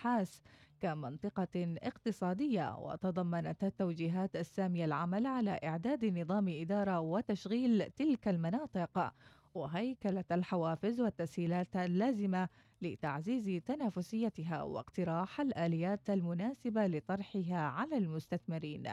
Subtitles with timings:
[0.00, 0.40] الأبحاث
[0.80, 9.12] كمنطقة اقتصادية وتضمنت التوجيهات السامية العمل على إعداد نظام إدارة وتشغيل تلك المناطق
[9.54, 12.48] وهيكلة الحوافز والتسهيلات اللازمة
[12.82, 18.88] لتعزيز تنافسيتها واقتراح الآليات المناسبة لطرحها على المستثمرين.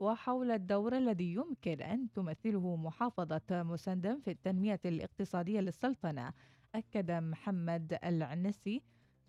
[0.00, 6.32] وحول الدور الذي يمكن أن تمثله محافظة مسندم في التنمية الاقتصادية للسلطنة
[6.74, 8.82] أكد محمد العنسي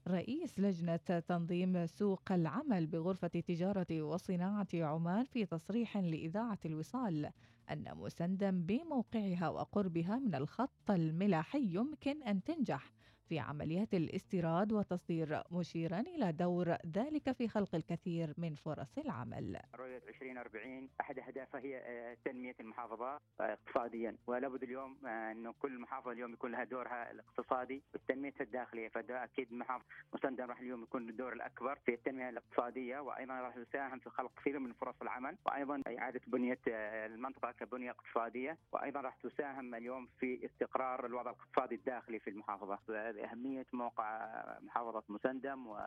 [0.07, 0.95] رئيس لجنة
[1.27, 7.29] تنظيم سوق العمل بغرفة تجارة وصناعة عمان في تصريح لإذاعة الوصال
[7.71, 12.91] أن مسندم بموقعها وقربها من الخط الملاحي يمكن أن تنجح
[13.29, 19.59] في عمليات الاستيراد والتصدير مشيرا إلى دور ذلك في خلق الكثير من فرص العمل.
[19.75, 24.15] رؤية 2040 أحد أهدافها هي آه، تنمية المحافظة آه، اقتصاديا.
[24.27, 28.89] ولا بد اليوم آه، أنه كل محافظة اليوم يكون لها دورها الاقتصادي والتنمية الداخلية.
[28.89, 32.99] فده أكيد محافظة مسندم راح اليوم يكون الدور الأكبر في التنمية الاقتصادية.
[32.99, 35.37] وأيضا راح يساهم في خلق كثير من فرص العمل.
[35.45, 38.57] وأيضا إعادة بنية المنطقة كبنية اقتصادية.
[38.71, 42.79] وأيضا راح تساهم اليوم في استقرار الوضع الاقتصادي الداخلي في المحافظة.
[43.19, 44.29] أهمية موقع
[44.61, 45.77] محافظة مسندم و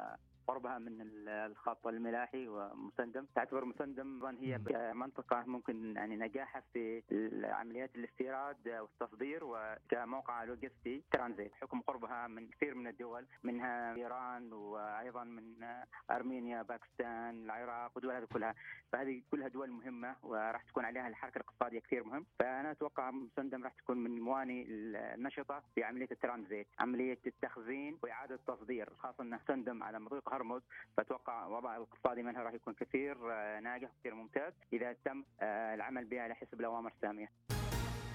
[0.49, 0.97] قربها من
[1.29, 3.27] الخط الملاحي ومسندم.
[3.35, 4.59] تعتبر مسندم هي
[4.95, 7.03] منطقة ممكن يعني نجاحها في
[7.45, 11.55] عمليات الاستيراد والتصدير وكموقع لوجستي ترانزيت.
[11.55, 15.67] حكم قربها من كثير من الدول منها إيران وأيضا من
[16.11, 18.55] أرمينيا باكستان العراق والدول هذه كلها.
[18.93, 22.27] فهذه كلها دول مهمة وراح تكون عليها الحركة الاقتصادية كثير مهم.
[22.39, 26.67] فأنا أتوقع مسندم راح تكون من المواني النشطة في عملية الترانزيت.
[26.79, 30.63] عملية التخزين وإعادة التصدير خاصة أنه مسندم على مضيق هرمز
[30.97, 36.05] فأتوقع الوضع الاقتصادي منها راح يكون كثير آه، ناجح وكثير ممتاز إذا تم آه، العمل
[36.05, 37.29] بها على حسب الأوامر السامية.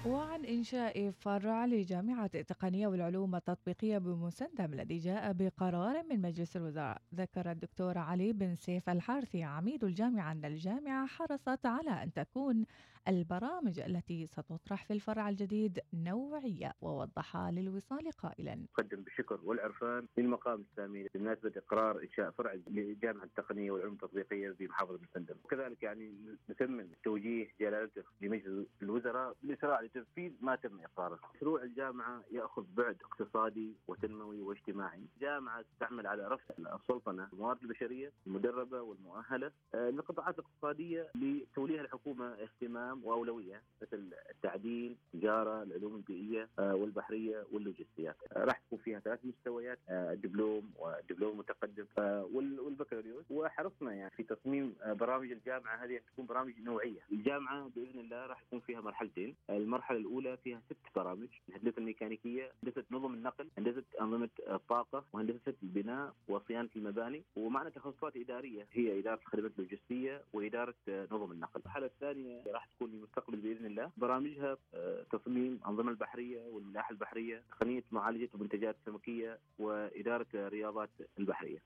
[0.06, 7.50] وعن إنشاء فرع لجامعة التقنية والعلوم التطبيقية بمسندم الذي جاء بقرار من مجلس الوزراء ذكر
[7.50, 12.66] الدكتور علي بن سيف الحارثي عميد الجامعة أن الجامعة حرصت على أن تكون
[13.08, 18.54] البرامج التي ستطرح في الفرع الجديد نوعية ووضح للوصال قائلا.
[18.54, 24.98] نقدم بالشكر والعرفان للمقام السامي بمناسبة إقرار إنشاء فرع لجامعة التقنية والعلوم التطبيقية في محافظة
[25.10, 26.14] مسندم وكذلك يعني
[26.50, 31.18] نثمن توجيه جلالته لمجلس الوزراء بالإسراع لتنفيذ ما تم إقراره.
[31.34, 35.06] مشروع الجامعة يأخذ بعد اقتصادي وتنموي واجتماعي.
[35.20, 42.93] جامعة تعمل على رفع السلطنة الموارد البشرية المدربة والمؤهلة آه، للقطاعات الاقتصادية لتوليها الحكومة اهتمام
[42.94, 48.16] مهام وأولوية مثل التعدين، التجارة، العلوم البيئية آه، والبحرية واللوجستيات.
[48.32, 51.86] آه، راح تكون فيها ثلاث مستويات آه، الدبلوم والدبلوم المتقدم
[52.32, 57.00] والبكالوريوس وحرصنا يعني في تصميم برامج الجامعة هذه تكون برامج نوعية.
[57.12, 62.84] الجامعة بإذن الله راح يكون فيها مرحلتين، المرحلة الأولى فيها ست برامج، الهندسه الميكانيكيه، هندسة
[62.90, 69.52] نظم النقل، هندسة أنظمة الطاقه، وهندسة البناء وصيانة المباني، ومعنا تخصصات إدارية هي إدارة الخدمات
[69.58, 71.60] اللوجستيه وإدارة نظم النقل.
[71.60, 73.90] المرحلة الثانية راح تكون تكون المستقبل بإذن الله.
[73.96, 81.58] برامجها آه، تصميم أنظمة البحرية والملاحة البحرية تقنية معالجة المنتجات السمكيه وإدارة الرياضات البحرية.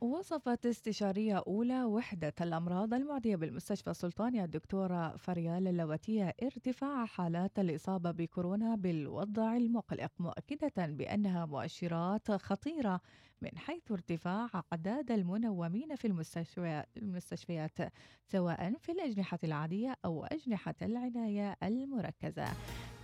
[0.00, 8.74] وصفت استشارية أولى وحدة الأمراض المعدية بالمستشفى السلطاني الدكتورة فريال اللواتية ارتفاع حالات الإصابة بكورونا
[8.74, 13.00] بالوضع المقلق مؤكدة بأنها مؤشرات خطيرة
[13.42, 16.06] من حيث ارتفاع أعداد المنومين في
[16.96, 17.78] المستشفيات
[18.24, 22.46] سواء في الأجنحة العادية أو أجنحة العناية المركزة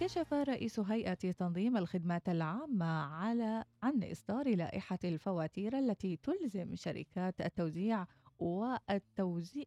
[0.00, 8.06] كشف رئيس هيئة تنظيم الخدمات العامة على عن إصدار لائحة الفواتير التي تلزم شركات التوزيع
[8.38, 9.64] والتوزيع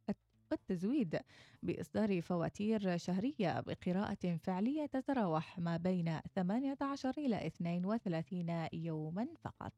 [0.52, 1.20] والتزويد
[1.64, 9.74] بإصدار فواتير شهرية بقراءة فعلية تتراوح ما بين 18 إلى 32 يوما فقط.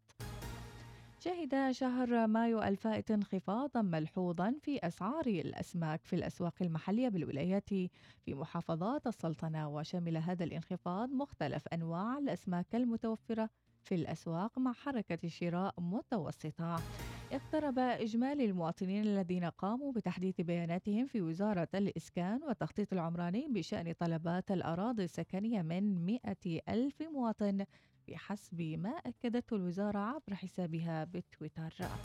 [1.28, 7.90] شهد شهر مايو الفائت انخفاضا ملحوظا في أسعار الأسماك في الأسواق المحلية بالولايات في
[8.30, 13.50] محافظات السلطنة وشمل هذا الانخفاض مختلف أنواع الأسماك المتوفرة
[13.84, 16.80] في الأسواق مع حركة شراء متوسطة.
[17.32, 25.04] اقترب إجمالي المواطنين الذين قاموا بتحديث بياناتهم في وزارة الإسكان والتخطيط العمراني بشأن طلبات الأراضي
[25.04, 27.66] السكنية من 100 ألف مواطن.
[28.08, 32.00] بحسب ما أكدته الوزارة عبر حسابها بتويتر.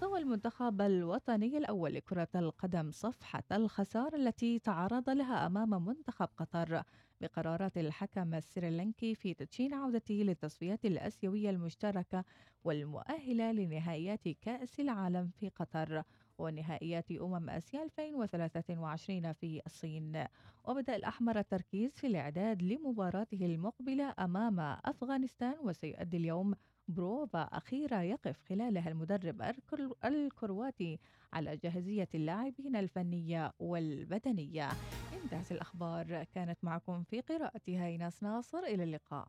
[0.00, 6.82] طوى المنتخب الوطني الأول لكرة القدم صفحة الخسارة التي تعرض لها أمام منتخب قطر
[7.20, 12.24] بقرارات الحكم السريلانكي في تدشين عودته للتصفيات الآسيوية المشتركة
[12.64, 16.02] والمؤهلة لنهائيات كأس العالم في قطر.
[16.38, 20.24] ونهائيات أمم آسيا 2023 في الصين.
[20.64, 26.54] وبدأ الأحمر التركيز في الإعداد لمباراته المقبلة أمام أفغانستان وسيؤدي اليوم
[26.88, 30.98] بروفا أخيرة يقف خلالها المدرب الكر- الكرواتي
[31.32, 34.68] على جاهزية اللاعبين الفنية والبدنية.
[35.24, 36.24] انتهت الأخبار.
[36.24, 38.58] كانت معكم في قراءتها إيناس ناصر.
[38.58, 39.28] إلى اللقاء.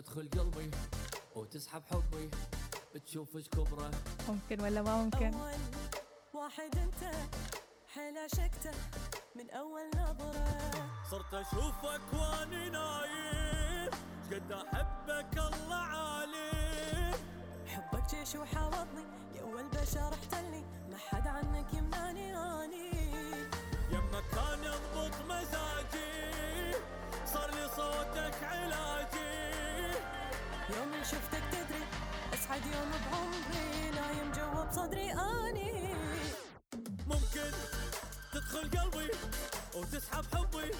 [0.00, 0.70] تدخل قلبي
[1.36, 2.30] وتسحب حبي
[3.06, 3.90] تشوف إيش كبره.
[4.28, 5.58] ممكن ولا ما ممكن؟ أول
[6.34, 7.14] واحد أنت
[7.94, 8.70] حيل عشقته
[9.36, 10.44] من أول نظرة.
[11.10, 13.90] صرت أشوفك واني نايم
[14.32, 17.14] قد أحبك الله عالم
[17.66, 19.04] حبك جيش وحاوطني
[19.34, 22.36] يا أول بشر احتلني ما حد عنك يمنعني.
[22.36, 22.90] أني
[23.90, 26.74] يمك كان يضبط مزاجي
[27.32, 29.94] صار لي صوتك علاجي.
[30.70, 31.84] يوم شفتك تدري
[32.34, 35.94] أسعد يوم بعمري نايم جوا بصدري أني.
[37.06, 37.50] ممكن
[38.32, 39.10] تدخل قلبي
[39.74, 40.70] وتسحب حبي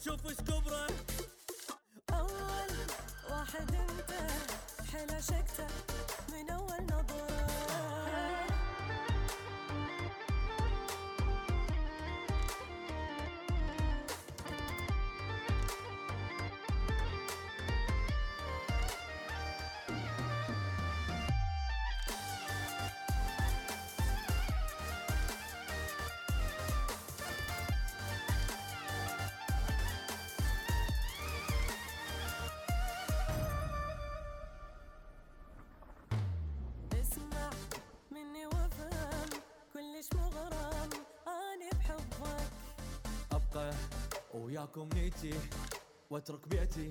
[0.00, 0.86] تشوف إيش كبره.
[2.12, 2.70] أول
[3.30, 4.12] واحد أنت
[4.92, 5.66] حيل عشقته
[44.76, 45.34] وياكم نيتي
[46.10, 46.90] وأترك بيتي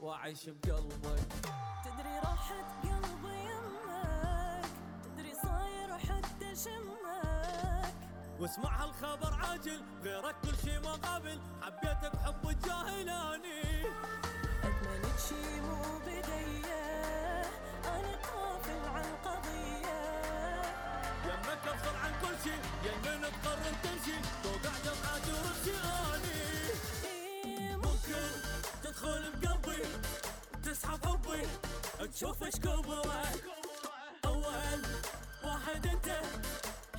[0.00, 1.28] وأعيش بقلبك.
[1.84, 4.66] تدري راحت قلبي يمك
[5.04, 7.94] تدري صاير حتى شمك.
[8.40, 13.86] واسمع هالخبر عاجل غيرك كل شي ما قابل حبيتك حب الجاهلاني.
[14.64, 17.42] أتمنى شي مو بدية
[17.84, 20.00] أنا قافل عن قضية.
[21.24, 22.54] يمك أفصل عن كل شي
[22.88, 24.78] يمين تقرر تمشي توقع
[25.28, 26.67] ورجاني إيه ممكن
[28.98, 29.82] تدخل بقلبي
[30.64, 31.42] تسحب حبي
[32.12, 32.54] تشوف إيش
[34.26, 34.82] أول
[35.44, 36.20] واحد أنت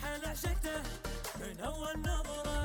[0.03, 0.81] حيل عشقته
[1.39, 2.58] من أول نظرة.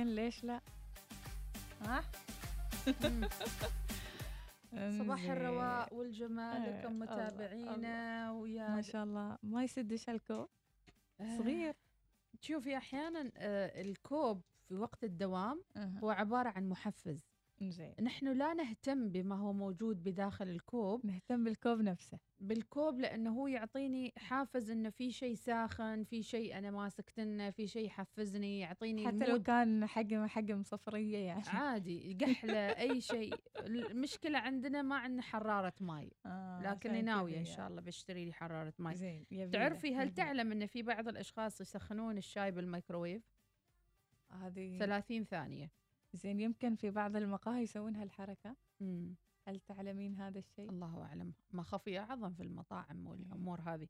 [0.00, 0.60] ممكن ليش لا؟
[1.80, 2.02] ها؟
[4.98, 5.24] صباح.
[5.24, 9.38] الرواء والجمال إيه، لكم متابعينا ويا ما شاء الله.
[9.42, 10.48] ما يسدش الكوب
[11.20, 11.74] آه، صغير.
[12.40, 15.62] شوفي أحيانا آه، الكوب في وقت الدوام.
[15.76, 17.29] هو عبارة عن محفز.
[17.68, 17.94] زين.
[18.02, 21.06] نحن لا نهتم بما هو موجود بداخل الكوب.
[21.06, 22.18] نهتم بالكوب نفسه.
[22.40, 27.86] بالكوب لأنه هو يعطيني حافز إنه في شيء ساخن في شيء أنا ماسكتنه في شيء
[27.86, 31.42] يحفزني يعطيني حتى لو كان حجم حجم صفرية يعني.
[31.46, 33.34] عادي قحله أي شيء.
[33.66, 36.12] المشكلة عندنا ما عندنا حرارة ماي.
[36.26, 37.56] آه لكني عشان ناويه إن يعني.
[37.56, 38.94] شاء الله بشتري لي حرارة ماي.
[38.96, 40.14] زين تعرفي هل.
[40.14, 43.22] تعلم إن في بعض الأشخاص يسخنون الشاي بالميكروويف؟
[44.30, 45.70] هذه 30 ثانية.
[46.12, 49.14] زين يمكن في بعض المقاهي يسوون هالحركة مم.
[49.48, 53.88] هل تعلمين هذا الشيء الله أعلم ما خفي أعظم في المطاعم والأمور هذه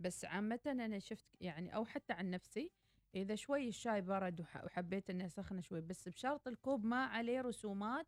[0.00, 2.70] بس عامة أنا شفت يعني أو حتى عن نفسي
[3.14, 8.06] إذا شوي الشاي برد وح- وحبيت إني اسخنه شوي بس بشرط الكوب ما عليه رسومات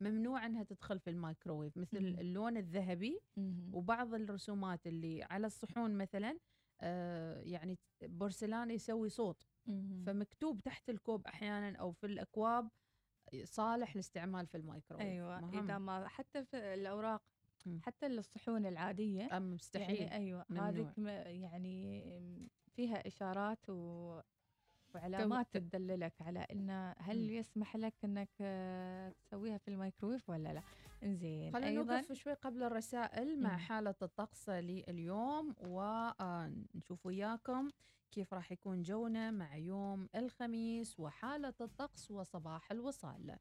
[0.00, 2.18] ممنوع إنها تدخل في الميكروويف مثل مم.
[2.18, 3.74] اللون الذهبي مهم.
[3.74, 6.38] وبعض الرسومات اللي على الصحون مثلا
[6.80, 10.04] آه يعني بورسلان يسوي صوت مهم.
[10.06, 12.68] فمكتوب تحت الكوب أحيانا أو في الأكواب
[13.44, 15.64] صالح للاستعمال في الميكروويف أيوه مهم.
[15.64, 17.22] اذا ما حتى في الأوراق.
[17.82, 20.44] حتى الصحون العادية أم مستحيل يعني أيوه
[20.98, 24.20] م- يعني فيها إشارات و
[24.94, 27.30] وعلامات تدللك على ان هل.
[27.30, 30.62] يسمح لك إنك آه، تسويها في الميكرويف ولا لا
[31.02, 33.56] إنزين خلينا أيضا نوقف شوي قبل الرسائل مع.
[33.56, 37.70] حالة الطقس لليوم ونشوف وياكم
[38.10, 43.36] كيف راح يكون جونا مع يوم الخميس وحالة الطقس وصباح الوصال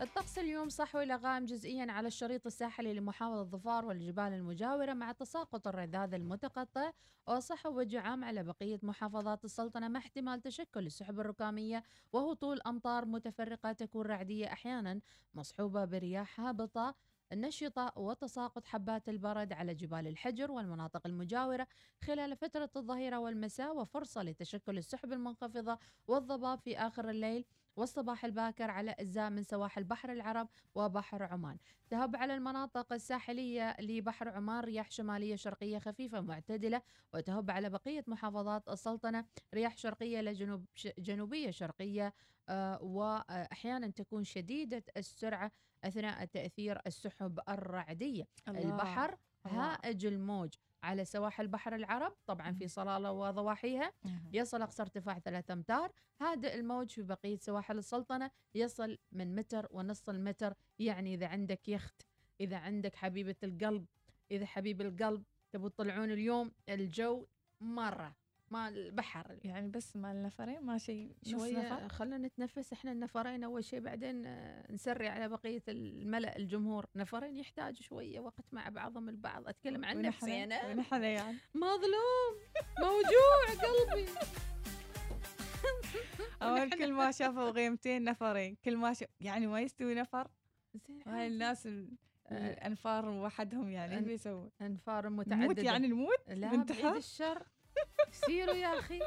[0.00, 5.68] الطقس اليوم صحو إلى غائم جزئيا على الشريط الساحلي لمحافظة ظفار والجبال المجاورة مع تساقط
[5.68, 6.92] الرذاذ المتقطع؟
[7.26, 13.72] وصحو وجه عام على بقية محافظات السلطنة مع احتمال تشكل السحب الركامية وهطول أمطار متفرقة
[13.72, 15.00] تكون رعدية أحيانا
[15.34, 16.94] مصحوبة برياح هابطة
[17.32, 21.66] نشطة وتساقط حبات البرد على جبال الحجر والمناطق المجاورة
[22.04, 25.78] خلال فترة الظهيرة والمساء وفرصة لتشكل السحب المنخفضة
[26.08, 27.44] والضباب في آخر الليل.
[27.78, 31.58] والصباح الباكر على أجزاء من سواحل بحر العرب وبحر عمان
[31.90, 36.82] تهب على المناطق الساحلية لبحر عمان رياح شمالية شرقية خفيفة معتدلة
[37.14, 42.14] وتهب على بقية محافظات السلطنة رياح شرقية لجنوب ش- جنوبية شرقية
[42.48, 45.52] آه، وأحيانا تكون شديدة السرعة
[45.84, 49.18] أثناء تأثير السحب الرعدية البحر الله.
[49.48, 52.68] هائج الموج على سواحل بحر العرب طبعا في.
[52.68, 53.92] صلالة وضواحيها.
[54.32, 55.92] يصل أقصى ارتفاع ثلاثة أمتار.
[56.20, 58.30] هادئ الموج في بقية سواحل السلطنة.
[58.54, 60.54] يصل من متر ونص المتر.
[60.78, 62.02] يعني إذا عندك يخت
[62.40, 63.86] إذا عندك حبيبة القلب
[64.30, 67.26] إذا حبيب القلب تبوا تطلعون اليوم الجو
[67.60, 68.16] مرة
[68.50, 73.80] ما البحر يعني بس مع النفرين ما شيء شوية خلنا نتنفس إحنا النفرين أول شيء
[73.80, 74.22] بعدين
[74.70, 76.86] نسري على بقية الملأ الجمهور.
[76.96, 79.48] نفرين يحتاجوا شوية وقت مع بعضهم البعض.
[79.48, 80.66] أتكلم عن نفسي أنا.
[80.66, 81.36] ونحن يعني.
[81.54, 82.34] مظلوم.
[82.78, 84.08] موجوع قلبي.
[86.42, 88.56] أول كل ما شافوا غيمتين نفرين.
[88.64, 90.28] كل ما شاف يعني ما يستوي نفر.
[91.06, 92.52] وهاي الناس ال- آه.
[92.52, 94.28] الأنفار وحدهم يعني إيش؟
[94.62, 95.62] أنفار متعددة.
[95.62, 97.46] يعني نموت؟ لا؟ بعيد الشر.
[98.12, 99.00] سيروا يا أخي.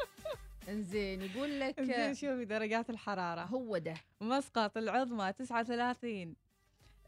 [0.69, 3.41] انزين يقول لك زين شوفي درجات الحرارة.
[3.41, 3.93] هو ده.
[4.21, 6.35] مسقط العظمى 39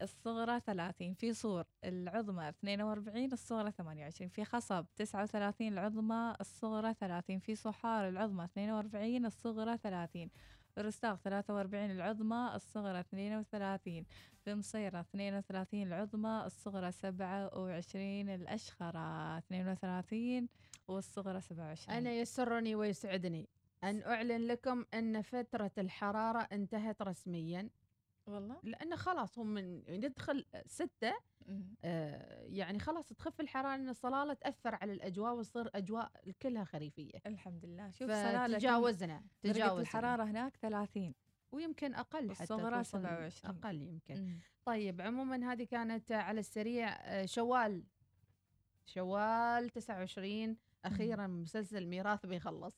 [0.02, 7.54] الصغرى 30 في صور العظمى 42 الصغرى 28 في خصب 39 العظمى الصغرى 30 في
[7.54, 10.30] صحار العظمى 42 الصغرى 30
[10.74, 14.04] في رستاق 43 العظمى الصغرى 32
[14.44, 20.48] في مصيرة 32 العظمى الصغرى 27 الأشخرة 32
[20.88, 23.48] والصغرى 27 أنا يسرني ويسعدني.
[23.84, 27.70] أن أعلن لكم أن فترة الحرارة انتهت رسميا.
[28.26, 31.14] والله؟ لأن خلاص هم من ندخل ستة
[31.46, 31.74] مم.
[31.84, 36.12] آه يعني خلاص تخف الحرارة لأن الصلالة تأثر على الأجواء وتصير أجواء
[36.42, 37.18] كلها خريفية.
[37.26, 38.58] الحمد لله شوف صلالة درجة
[39.42, 39.80] تجاوزنا.
[39.80, 41.14] الحرارة هناك 30
[41.52, 43.56] ويمكن أقل حتى والصغرى توصل 27.
[43.56, 44.14] أقل يمكن.
[44.14, 44.38] مم.
[44.64, 47.84] طيب عموما هذه كانت على السريع آه، شوال
[48.86, 52.74] شوال 29 أخيرا مسلسل ميراث بيخلص.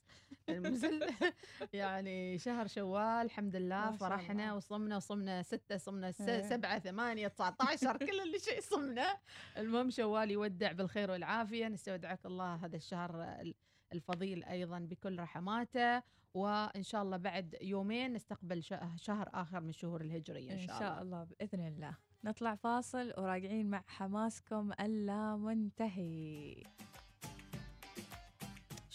[0.48, 1.00] المسلسل
[1.72, 4.56] يعني شهر شوال الحمد لله شاء فرحنا الله.
[4.56, 6.42] وصمنا وصمنا ستة صمنا إيه.
[6.48, 9.16] سبعة ثمانية 19 كل اللي شيء صمنا.
[9.56, 11.68] المهم شوال يودع بالخير والعافية.
[11.68, 13.54] نستودعك الله هذا الشهر ال-
[13.92, 16.02] الفضيل أيضا بكل رحماته.
[16.34, 21.24] وإن شاء الله بعد يومين نستقبل شه- شهر آخر من الشهور الهجرية إن شاء الله.
[21.24, 21.96] بإذن الله.
[22.24, 24.72] نطلع فاصل وراجعين مع حماسكم.
[24.80, 26.62] اللامنتهي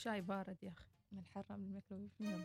[0.04, 0.86] شاي بارد يا أخي.
[1.12, 2.12] من حرم الميكروويف.
[2.22, 2.44] يلا.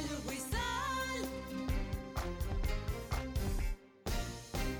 [0.00, 1.24] الوصال.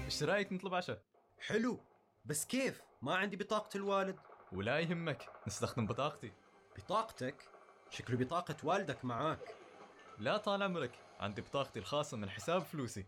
[0.04, 1.02] إيش رأيك نطلب عشاء؟
[1.38, 1.80] حلو.
[2.24, 4.18] بس كيف؟ ما عندي بطاقة الوالد.
[4.52, 5.28] ولا يهمك.
[5.46, 6.32] نستخدم بطاقتي.
[6.76, 7.48] بطاقتك؟
[7.90, 9.54] شكله بطاقة والدك معاك.
[10.18, 10.98] لا طال عمرك.
[11.20, 13.06] عندي بطاقتي الخاصة من حساب فلوسي.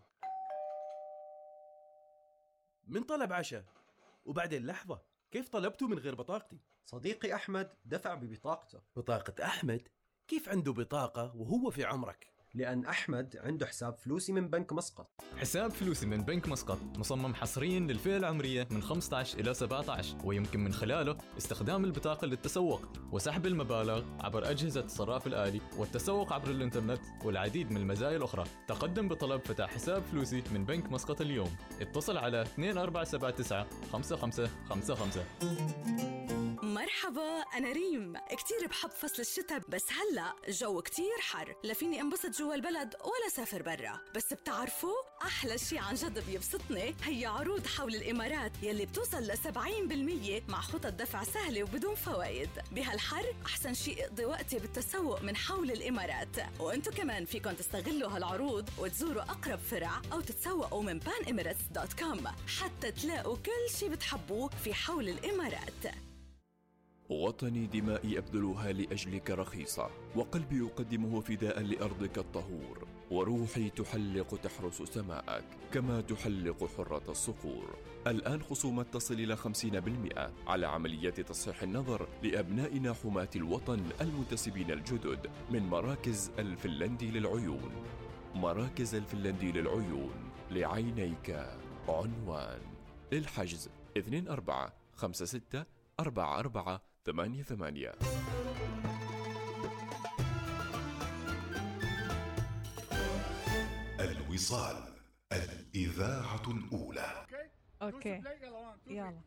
[2.84, 3.64] من طلب عشاء.
[4.25, 5.12] وبعدين لحظة.
[5.32, 9.88] كيف طلبته من غير بطاقتي؟ صديقي أحمد دفع ببطاقته بطاقة أحمد؟
[10.28, 15.11] كيف عنده بطاقة وهو في عمرك؟ لأن أحمد عنده حساب فلوسي من بنك مسقط.
[15.37, 20.73] حساب فلوسي من بنك مسقط مصمم حصريا للفئة العمرية من 15 إلى 17 ويمكن من
[20.73, 22.82] خلاله استخدام البطاقة للتسوق
[23.12, 28.44] وسحب المبالغ عبر أجهزة الصراف الآلي والتسوق عبر الإنترنت والعديد من المزايا الأخرى.
[28.68, 31.56] تقدم بطلب فتح حساب فلوسي من بنك مسقط اليوم.
[31.80, 38.16] اتصل على 2479 5555 مرحبا أنا ريم.
[38.30, 41.54] كتير بحب فصل الشتاء بس هلأ جو كتير حر.
[41.64, 44.00] لا فيني انبسط جوا البلد ولا سافر برا.
[44.14, 50.42] بس بتعرفوا أحلى شي عن جد بيبسطني هي عروض حول الإمارات يلي بتوصل ل 70%
[50.48, 52.50] مع خطط دفع سهلة وبدون فوائد.
[52.72, 56.36] بهالحر أحسن شي اقضي وقتي بالتسوق من حول الإمارات.
[56.60, 62.28] وأنتو كمان فيكن تستغلوا هالعروض وتزوروا أقرب فرع أو تتسوقوا من panemirates.com
[62.60, 66.12] حتى تلاقوا كل شي بتحبوه في حول الإمارات.
[67.12, 76.00] وطني دمائي أبذلها لأجلك رخيصة وقلبي يقدمه فداء لأرضك الطهور وروحي تحلق تحرس سماءك كما
[76.00, 77.76] تحلق حرة الصقور
[78.07, 85.62] الآن خصومات تصل إلى 50% على عمليات تصحيح النظر لأبنائنا حماة الوطن المنتسبين الجدد من
[85.62, 87.71] مراكز الفنلندي للعيون.
[88.35, 91.47] مراكز الفنلندي للعيون لعينيك
[91.88, 92.61] عنوان.
[93.12, 95.64] للحجز 24 56
[96.00, 97.92] 44 88
[104.00, 104.76] الوصال
[105.32, 107.26] الإذاعة الأولى.
[107.82, 108.23] أوكي
[108.87, 109.21] يلا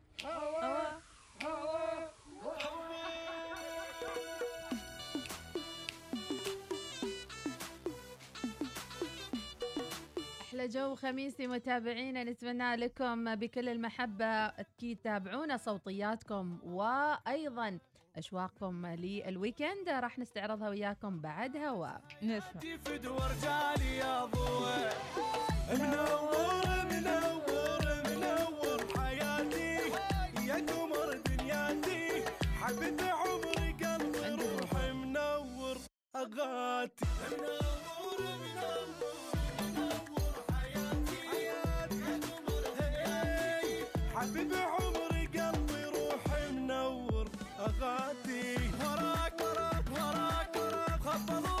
[10.66, 14.26] جو خميسي متابعينا نتمنى لكم بكل المحبة.
[14.26, 17.78] أكيد تابعونا صوتياتكم وأيضا
[18.16, 19.88] أشواقكم للويكند.
[19.88, 21.88] راح نستعرضها وياكم بعد هوا.
[22.22, 22.60] نسمع.
[22.60, 24.90] رجالي يا ضوء
[25.72, 29.92] منور منور منور حياتي.
[30.46, 32.24] يا قمر دنياتي.
[32.60, 35.76] حبيت عمري قلبي روحي منور.
[36.14, 36.88] منور
[44.26, 47.28] حبيبي عمري قلبي روحي منور
[47.58, 51.55] اغاتي وراك وراك وراك وراك خبط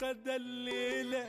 [0.00, 1.28] حياتي ابقى دليله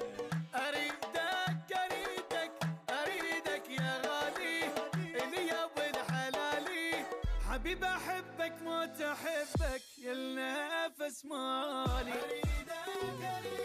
[0.56, 2.52] أريدك أريدك
[2.90, 4.64] أريدك يا غالي.
[5.24, 7.06] اللي يا ابن حلالي.
[7.50, 9.82] حبيبي أحبك موت أحبك.
[9.98, 12.14] يا النفس مالي.
[12.14, 12.88] أريدك
[13.38, 13.59] أريدك.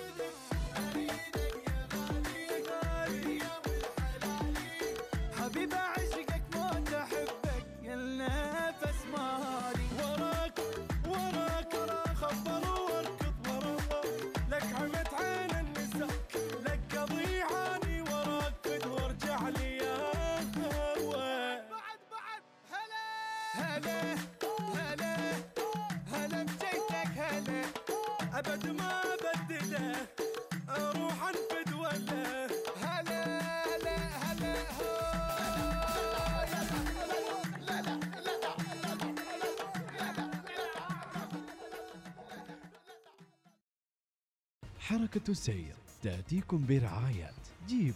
[45.15, 47.31] حركة السير تأتيكم برعاية.
[47.67, 47.95] جيب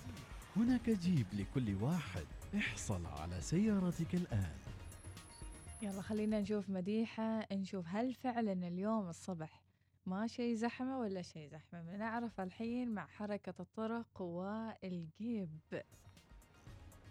[0.56, 2.24] هناك جيب لكل واحد.
[2.56, 4.56] احصل على سيارتك الآن.
[5.82, 9.62] يلا خلينا نشوف مديحة نشوف هل فعلا اليوم الصبح
[10.06, 11.82] ما شيء زحمة ولا شيء زحمة.
[11.82, 15.58] بنعرف الحين مع حركة الطرق وإلجيب.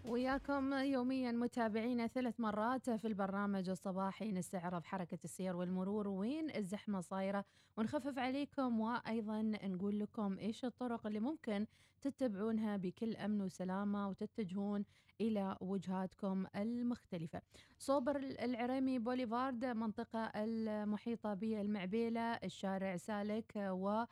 [0.04, 7.44] وياكم يوميا متابعينا ثلاث مرات في البرنامج الصباحي نستعرض حركة السير والمرور وين الزحمة صايرة.
[7.76, 11.66] ونخفف عليكم وأيضا نقول لكم إيش الطرق اللي ممكن
[12.00, 14.84] تتبعونها بكل أمن وسلامة وتتجهون
[15.20, 17.42] إلى وجهاتكم المختلفة.
[17.78, 24.04] صوبر العريمي بوليفارد منطقة المحيطة بالمعبيلة الشارع سالك و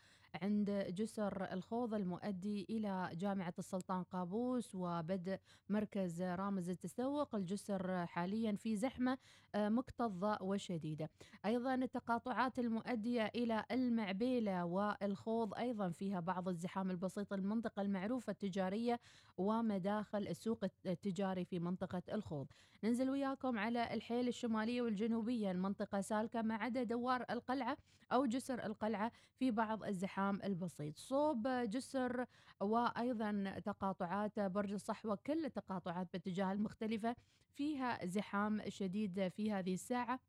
[0.43, 7.35] عند جسر الخوض المؤدي إلى جامعة السلطان قابوس وبدء مركز رامز التسوق.
[7.35, 9.19] الجسر حاليا في زحمة
[9.55, 11.11] آه، مكتظة وشديدة.
[11.47, 17.33] أيضا التقاطعات المؤدية إلى المعبيلة والخوض أيضا فيها بعض الزحام البسيط.
[17.33, 19.01] المنطقة المعروفة التجارية
[19.39, 22.47] ومداخل السوق التجاري في منطقة الخوض.
[22.85, 25.51] ننزل وياكم على الحيل الشمالية والجنوبية.
[25.51, 27.77] المنطقة سالكة ما عدا دوار القلعة
[28.13, 32.25] أو جسر القلعة في بعض الزحام البسيط صوب جسر
[32.61, 37.17] وأيضا تقاطعات برج الصحوة كل التقاطعات باتجاه المختلفة
[37.55, 40.21] فيها زحام شديد في هذه الساعة.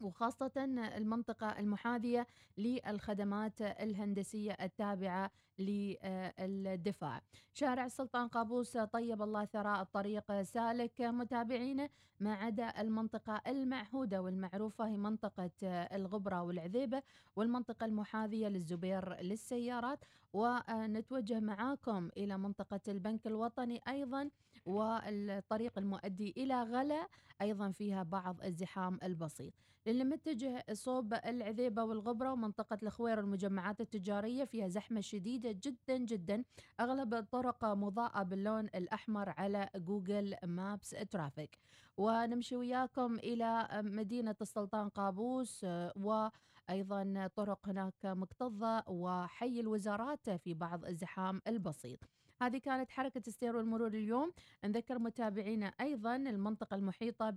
[0.00, 0.52] وخاصة
[0.96, 2.26] المنطقة المحاذية
[2.58, 7.22] للخدمات الهندسية التابعة للدفاع.
[7.52, 11.00] شارع السلطان قابوس طيب الله ثراء الطريق سالك.
[11.00, 11.88] متابعينا
[12.20, 17.02] ما عدا المنطقة المعهودة والمعروفة هي منطقة الغبرة والعذيبة
[17.36, 20.04] والمنطقة المحاذية للزبير للسيارات.
[20.32, 24.30] ونتوجه معاكم إلى منطقة البنك الوطني أيضا.
[24.66, 27.08] والطريق المؤدي إلى غلا
[27.42, 29.54] أيضا فيها بعض الزحام البسيط.
[29.86, 36.44] للي متجه صوب العذيبة والغبرة ومنطقة الخوير المجمعات التجارية فيها زحمة شديدة جدا جدا.
[36.80, 41.58] أغلب الطرق مضاءة باللون الأحمر على جوجل مابس ترافيك.
[41.96, 45.66] ونمشي وياكم إلى مدينة السلطان قابوس
[45.96, 51.98] وأيضا طرق هناك مكتظة وحي الوزارات في بعض الزحام البسيط.
[52.40, 54.32] هذه كانت حركة السير والمرور اليوم.
[54.64, 57.34] نذكر متابعينا أيضا المنطقة المحيطة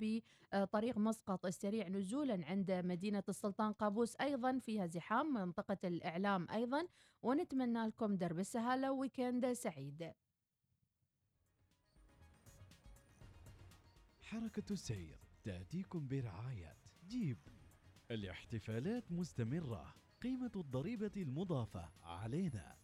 [0.53, 6.87] بطريق مسقط السريع نزولا عند مدينة السلطان قابوس أيضا فيها زحام منطقة الإعلام أيضا
[7.21, 10.13] ونتمنى لكم درب السهالة ويكند سعيد.
[14.21, 17.37] حركة السير تأتيكم برعاية جيب.
[18.11, 22.75] الاحتفالات مستمرة قيمة الضريبة المضافة علينا.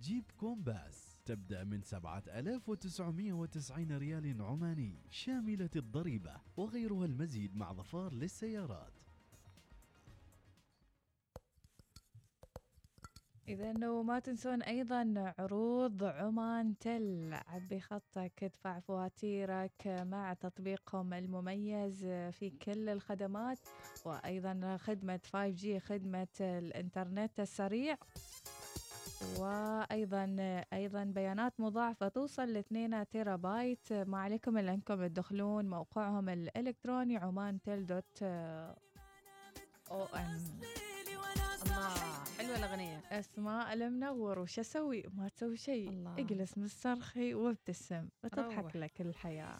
[0.00, 1.11] Jeep Compass.
[1.24, 8.92] تبدأ من 7990 ريال عماني شاملة الضريبة وغيرها المزيد مع ظفار للسيارات.
[13.48, 17.34] إذا وما تنسون أيضا عروض عمان تل.
[17.46, 23.58] عبي خطك ادفع فواتيرك مع تطبيقهم المميز في كل الخدمات
[24.04, 27.96] وأيضا خدمة 5G خدمة الإنترنت السريع.
[29.38, 30.36] وأيضا
[30.72, 37.16] أيضا بيانات مضاعفة توصل ل 2 تيرا بايت ما عليكم إلا أنكم تدخلون موقعهم الإلكتروني
[37.16, 38.22] عمان تل دوت
[39.90, 40.60] أو ام
[41.66, 41.88] الله
[42.38, 43.00] حلوة الأغنية.
[43.10, 46.08] أسماء المنور وش أسوي؟ ما تسوي شيء.
[46.18, 48.76] اجلس مسترخي وابتسم وتضحك.
[48.76, 49.58] لك الحياة.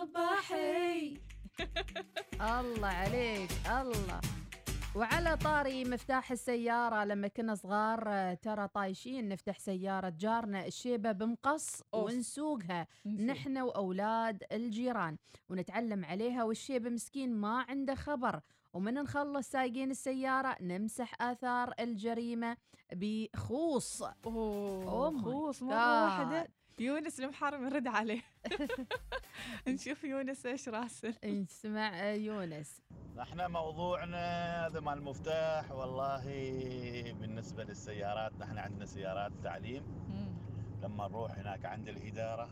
[0.00, 1.14] صباحي.
[2.40, 4.20] الله عليك الله.
[4.96, 12.12] وعلى طاري مفتاح السيارة لما كنا صغار ترى طايشين نفتح سيارة جارنا الشيبة بمقص أوف.
[12.12, 12.86] ونسوقها.
[13.06, 15.16] نحن وأولاد الجيران
[15.48, 18.40] ونتعلم عليها والشيبة مسكين ما عنده خبر.
[18.72, 22.56] ومن نخلص سايقين السيارة نمسح آثار الجريمة
[22.92, 24.02] بخوص.
[24.02, 26.04] أوه Oh my خوص مرة.
[26.04, 26.48] واحدة.
[26.80, 28.22] يونس المحرم يرد عليه.
[29.68, 31.14] نشوف يونس إيش راسل.
[31.24, 32.80] نسمع آه، يونس.
[33.20, 34.18] إحنا موضوعنا
[34.66, 36.22] هذا مال المفتاح والله
[37.12, 39.82] بالنسبة للسيارات نحن عندنا سيارات تعليم.
[40.82, 42.50] لما نروح هناك عند الإدارة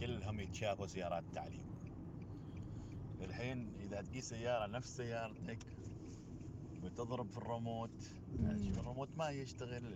[0.00, 1.66] كلهم يتشافوا سيارات تعليم.
[3.20, 5.58] الحين إذا تجي سيارة نفس سيارتك
[6.82, 8.04] وتضرب في الريموت.
[8.78, 9.86] الريموت ما يشتغل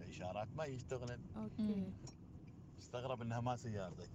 [0.00, 1.20] الإشارات ما يشتغلن.
[1.36, 1.92] okay.
[2.84, 4.10] استغرب إنها ما سيارتك.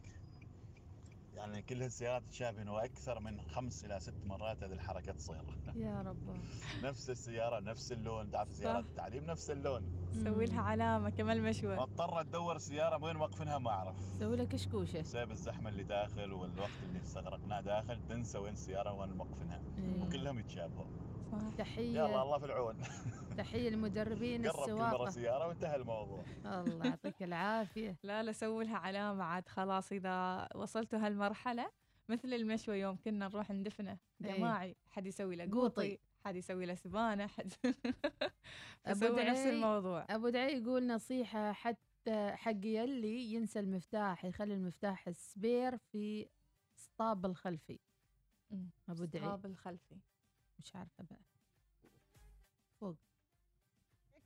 [1.34, 5.42] يعني كل هالسيارات تشافين وأكثر من خمس إلى ست مرات هذه الحركة تصير.
[5.76, 6.38] يا رب
[6.84, 8.32] نفس السيارة نفس اللون.
[8.32, 9.86] تعرف سيارات التعليم نفس اللون.
[10.24, 13.96] سوي لها علامة كمال مشوى واضطر ادور السياره وين موقفينها ما أعرف.
[14.20, 15.02] سوي لك كشكوشة.
[15.02, 20.02] بسبب الزحمة اللي داخل والوقت اللي استغرقناه داخل تنسى وين السيارة وين موقفينها إيه.
[20.02, 20.86] وكلهم يتشابهوا.
[21.34, 22.78] يلا تحية الله في العون.
[23.38, 25.10] تحية المدربين قرب السواقة.
[25.10, 26.24] سيارة وانتهى الموضوع.
[26.46, 27.98] الله يعطيك العافية.
[28.04, 29.92] لا لا سوي لها علامة عاد خلاص.
[29.92, 31.72] إذا وصلتوا هالمرحلة
[32.10, 34.38] مثل المشوى يوم كنا نروح ندفنه إيه.
[34.38, 35.98] جماعي حد يسوي له قوطي.
[36.26, 37.54] حد يسوي له سبانة حد
[38.86, 40.06] أبو فسوي نفس دعي- الموضوع.
[40.10, 46.28] أبو دعي يقول نصيحة حتى حق يلي ينسى المفتاح يخلي المفتاح السبير في
[46.76, 47.80] سطاب الخلفي.
[48.90, 49.24] أبو دعي.
[49.24, 49.96] الصاب الخلفي.
[50.60, 51.20] مش عارفة بقى.
[52.82, 52.96] فوق.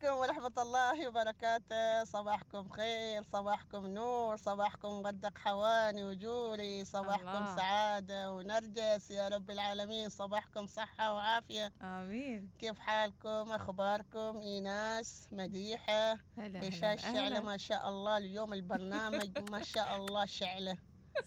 [0.04, 2.04] عليكم ورحمة الله وبركاته.
[2.04, 7.56] صباحكم خير صباحكم نور صباحكم مغدق حواني وجوري صباحكم الله.
[7.56, 10.10] سعادة ونرجس يا رب العالمين.
[10.10, 11.74] صباحكم صحة وعافية.
[11.82, 12.50] آمين.
[12.60, 16.12] كيف حالكم؟ أخباركم؟ إيناس مديحة.
[16.38, 17.39] هلا هلا هلا.
[17.39, 20.78] ما شاء الله اليوم البرنامج ما شاء الله شعلة.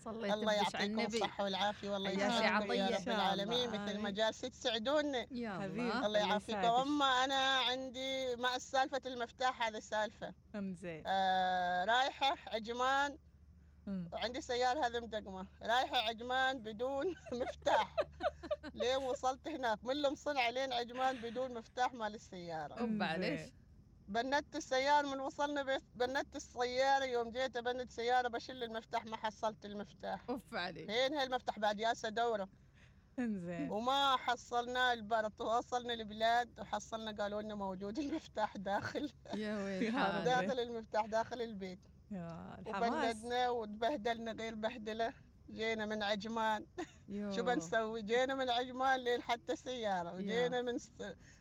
[0.04, 2.96] صليت الله يعطيكم الصحة والعافية والله يسعدكم يا عطية.
[2.96, 3.98] رب العالمين مثل.
[3.98, 5.92] ما جالسين تسعدونا يا حبيبي.
[6.06, 6.58] الله يعافيكم.
[6.58, 13.18] أما أنا عندي مع سالفة المفتاح هذه سالفة زين آه رايحة عجمان.
[14.12, 15.46] وعندي سيارة هذه مدقمة.
[15.62, 17.96] رايحة عجمان بدون مفتاح.
[18.74, 19.84] لين وصلت هناك.
[19.84, 22.82] من لهم صنع لين عجمان بدون مفتاح مال السيارة.
[22.82, 23.40] ومعليش
[24.08, 30.24] بنت السيارة من وصلنا بنت السيارة يوم جيت ابند سيارة بشيل المفتاح ما حصلت المفتاح.
[30.30, 30.90] أوف عليك.
[30.90, 32.48] فين هالمفتاح؟ بعد ياسة دورة.
[33.18, 33.70] إنزين.
[33.70, 39.12] وما حصلنا البر وصلنا البلاد وحصلنا قالوا لنا موجود المفتاح داخل.
[39.34, 40.24] يا ويل يا حالك.
[40.24, 41.80] داخل المفتاح داخل البيت.
[42.10, 43.16] يا الحماس.
[43.16, 45.12] وبندنا وتبهدلنا غير بهدلة.
[45.50, 46.66] جينا من عجمان.
[47.08, 50.90] شو بنسوي؟ جينا من عجمان لين حتى السيارة وجينا من س...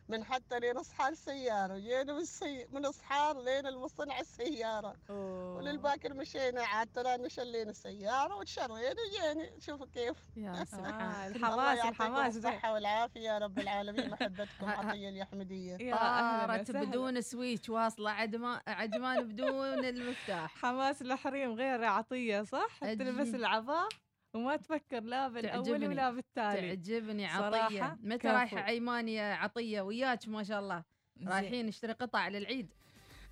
[0.08, 2.66] من حتى لين اصحار السيارة وجينا من السي...
[2.72, 4.94] من اصحار لين المصنع السيارة.
[5.10, 5.56] أوه.
[5.56, 9.50] وللباكر مشينا عاد ترى شلينا السيارة وتشرينا وجينا.
[9.60, 10.16] شوفوا كيف.
[10.36, 14.10] يا آه، سبحان الله الحماس الحماس الصحة والعافية يا رب العالمين.
[14.10, 14.66] محبتكم.
[14.78, 15.92] عطية اليحمدية.
[15.92, 16.70] طارت.
[16.70, 20.56] بدون سويتش واصلة عجمان عجمان بدون المفتاح.
[20.56, 23.88] حماس الحريم غير عطية صح؟ تلبس عجيب.
[24.36, 25.88] وما تفكر لا تعجبني.
[25.88, 26.76] ولا بالتالي.
[26.76, 27.98] تعجبني عطية.
[28.02, 28.36] متى كفو.
[28.36, 30.84] رايحة عيمان يا عطية وياك ما شاء الله.
[31.26, 32.74] رايحين نشتري قطع للعيد.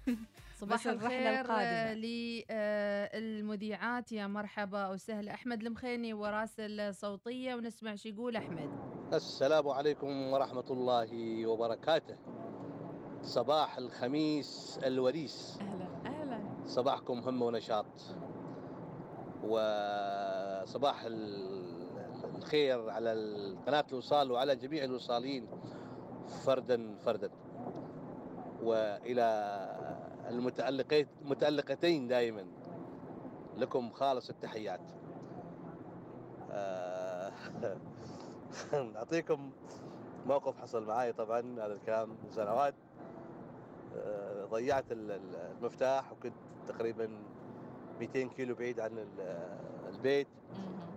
[0.60, 1.94] صباح الرحلة الخير القادمة.
[3.14, 5.34] للمذيعات يا مرحبا وسهلا.
[5.34, 8.70] أحمد المخيني وراسل صوتية ونسمع شو يقول أحمد.
[9.12, 12.16] السلام عليكم ورحمة الله وبركاته.
[13.22, 15.58] صباح الخميس الوريس.
[15.60, 16.66] أهلا أهلا.
[16.66, 17.86] صباحكم همة ونشاط.
[19.42, 20.34] وصباح
[21.07, 21.85] ال-
[22.37, 23.12] الخير على
[23.66, 25.46] قناة الوصال وعلى جميع الوصالين
[26.44, 27.31] فردا فردا.
[28.62, 29.27] وإلى
[31.22, 32.46] المتألقين دائما.
[33.57, 34.81] لكم خالص التحيات.
[36.50, 37.33] آه،
[38.96, 39.50] أعطيكم
[40.27, 42.74] موقف حصل معي طبعا هذا الكلام من سنوات.
[43.96, 46.35] آه، ضيعت ال- ال- المفتاح وكنت
[46.68, 47.09] تقريبا
[48.00, 48.98] 200 كيلو بعيد عن
[49.94, 50.28] البيت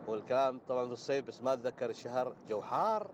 [0.08, 3.08] والكلام طبعا في الصيف بس ما أتذكر الشهر جو حار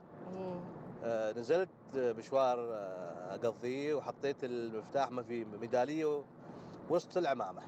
[1.03, 6.23] آه، نزلت مشوار آه، أقضيه وحطيت المفتاح ما في ميدالية
[6.89, 7.61] وسط العمامة.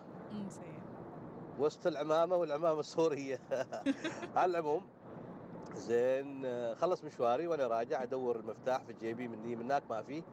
[1.59, 3.39] وسط العمامة والعمامة السورية.
[4.35, 4.81] على العموم
[5.75, 10.23] زين آه، خلص مشواري وأنا راجع أدور المفتاح في جيبي مني من هناك ما في.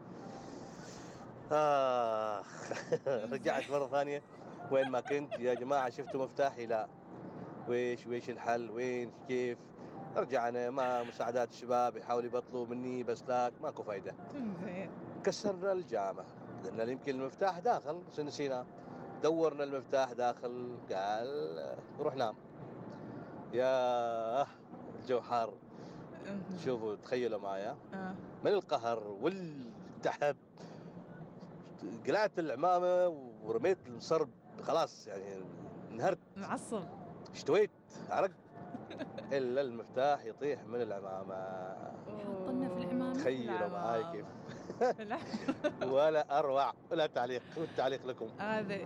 [1.52, 2.42] آه
[3.32, 4.22] رجعت مرة ثانية.
[4.70, 6.88] وين ما كنت يا جماعة شفتوا مفتاحي؟ لا.
[7.68, 9.58] ويش ويش الحل؟ وين؟ كيف؟
[10.16, 14.14] رجعنا ما مساعدات الشباب يحاولوا يبطلوا مني بس لاك ماكو فايدة.
[14.64, 14.90] زين
[15.24, 16.24] كسرنا الجامع
[16.76, 18.66] لأن يمكن المفتاح داخل نسيناه
[19.22, 22.34] دورنا المفتاح داخل قال روح نام.
[23.52, 24.46] يا
[25.00, 25.54] الجو حار.
[26.64, 27.76] شوفوا تخيلوا معايا.
[27.94, 28.14] آه.
[28.44, 30.36] من القهر والتعب
[32.06, 33.06] قلعت العمامة
[33.42, 34.28] ورميت المصرب
[34.62, 35.42] خلاص يعني
[35.90, 36.18] انهرت.
[36.36, 36.82] معصب.
[37.32, 37.70] اشتويت
[38.10, 38.30] عرق.
[39.32, 41.34] إلا المفتاح يطيح من العمامة.
[42.06, 43.12] حطنا في العمامة.
[43.12, 44.26] تخيلوا معاي كيف.
[45.94, 48.28] ولا أروع ولا تعليق والتعليق لكم.
[48.38, 48.78] هذا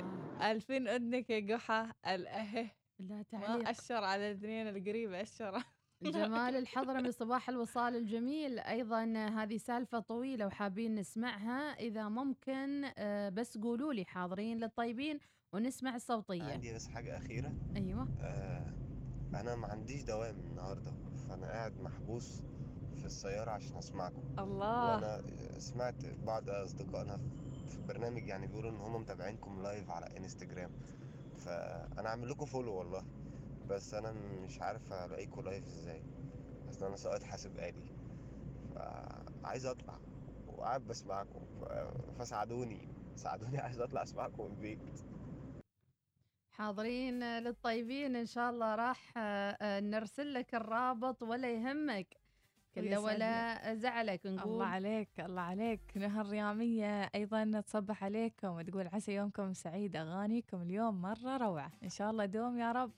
[0.42, 3.68] ألفين أذنك يا قحة الأهه لا ما تعليق.
[3.68, 5.62] أشر على الاثنين القريبة أشر.
[6.02, 8.58] جمال الحضرمي صباح الوصال الجميل.
[8.58, 11.60] أيضا هذه سالفة طويلة وحابين نسمعها.
[11.60, 15.20] إذا ممكن آه، بس قولوا لي حاضرين للطيبين.
[15.56, 16.42] ونسمع الصوتية.
[16.42, 17.52] عندي بس حاجة أخيرة.
[17.76, 18.08] أيوه.
[18.20, 18.72] آه
[19.34, 20.92] أنا ما عنديش دوام النهاردة
[21.28, 22.42] فأنا قاعد محبوس
[22.96, 24.22] في السيارة عشان أسمعكم.
[24.38, 24.94] الله.
[24.94, 25.22] وأنا
[25.58, 27.20] سمعت بعض أصدقائنا
[27.68, 30.70] في برنامج يعني بيقولوا إن هم متابعينكم live على انستجرام
[31.36, 33.04] فأنا عامل لكم follow والله.
[33.68, 36.02] بس أنا مش عارف ألاقيكم live إزاي.
[36.70, 37.86] أصل أنا سائق حاسب آلي.
[38.74, 39.98] فعايز أطلع.
[40.48, 41.40] وقاعد بسمعكم.
[42.18, 42.88] فساعدوني.
[43.16, 44.78] ساعدوني عايز أطلع أسمعكم من البيت.
[46.58, 52.06] حاضرين للطيبين إن شاء الله راح آه، آه، نرسل لك الرابط ولا يهمك.
[52.74, 54.52] كله ولا زعلك نقول.
[54.52, 55.80] الله عليك الله عليك.
[55.96, 61.72] نهر ريامية أيضا تصبح عليكم وتقول عسى يومكم سعيد أغانيكم اليوم مرة روعة.
[61.82, 62.92] إن شاء الله دوم يا رب.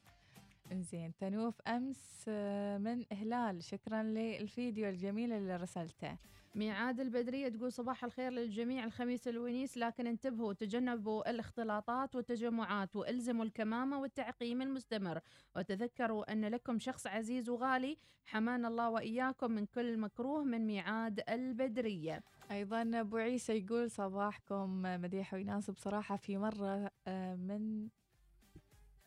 [0.72, 6.16] إنزين تنوف أمس آه، من هلال شكرا للفيديو الجميل اللي رسلته.
[6.54, 8.84] ميعاد البدرية تقول صباح الخير للجميع.
[8.84, 15.20] الخميس الونيس لكن انتبهوا تجنبوا الاختلاطات والتجمعات والزموا الكمامة والتعقيم المستمر.
[15.56, 17.96] وتذكروا أن لكم شخص عزيز وغالي.
[18.26, 22.22] حمانا الله وإياكم من كل مكروه من ميعاد البدرية.
[22.50, 27.88] أيضا أبو عيسى يقول صباحكم مديح ويناسب بصراحة في مرة آه، من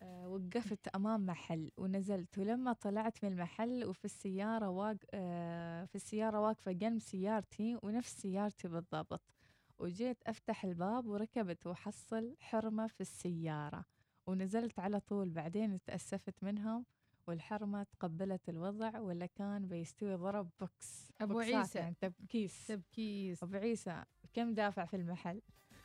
[0.05, 2.37] وقفت أمام محل ونزلت.
[2.37, 8.67] ولما طلعت من المحل وفي السيارة واق آه، في السيارة واقفة جنب سيارتي ونفس سيارتي
[8.67, 9.21] بالضبط.
[9.79, 13.85] وجيت أفتح الباب وركبت وحصل حرمة في السيارة.
[14.27, 15.29] ونزلت على طول.
[15.29, 16.85] بعدين تأسفت منهم
[17.27, 21.11] والحرمة تقبلت الوضع ولا كان بيستوي ضرب بوكس.
[21.21, 21.79] بوكسات عيسى.
[21.79, 25.41] يعني تبكيس تبكيس أبو عيسى كم دافع في المحل؟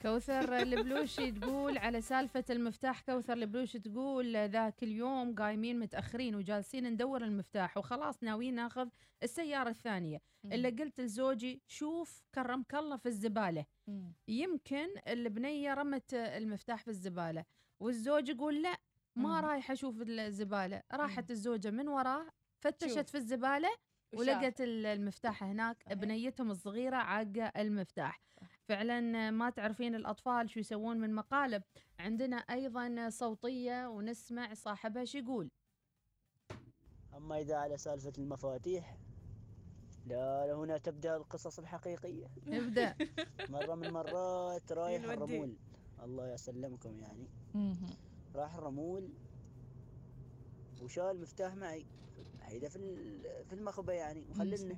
[0.06, 7.24] كوثر البلوشي تقول على سالفة المفتاح كوثر البلوشي تقول ذاك اليوم قايمين متأخرين وجالسين ندور
[7.24, 8.88] المفتاح وخلاص ناويين ناخذ
[9.22, 10.18] السيارة الثانية.
[10.44, 13.64] إلا قلت لزوجي شوف كرمك الله في الزبالة.
[14.28, 17.44] يمكن البنية رمت المفتاح في الزبالة.
[17.80, 18.76] والزوج يقول لا
[19.16, 19.40] ما.
[19.40, 20.82] رايح أشوف الزبالة.
[20.92, 22.26] راحت الزوجة من وراه
[22.60, 23.08] فتشت.
[23.08, 23.68] في الزبالة.
[24.14, 25.92] ولقت ال- المفتاح هناك.
[25.92, 28.20] بنيتهم الصغيرة عاقة المفتاح.
[28.68, 31.62] فعلا ما تعرفين الأطفال شو يسوون من مقالب.
[31.98, 35.50] عندنا أيضا صوتية ونسمع صاحبها شو يقول.
[37.16, 38.96] أما إذا على سالفة المفاتيح
[40.06, 42.26] لا هنا تبدأ القصص الحقيقية.
[42.48, 42.94] ابدأ
[43.50, 45.04] مرة من المرات رايح.
[45.04, 45.56] الرمول.
[46.02, 47.28] الله يسلمكم يعني.
[48.34, 49.08] راح الرمول
[50.82, 51.86] وشال مفتاح معي.
[52.42, 54.24] هيدا في ال- في المخبة يعني.
[54.30, 54.76] مخللنا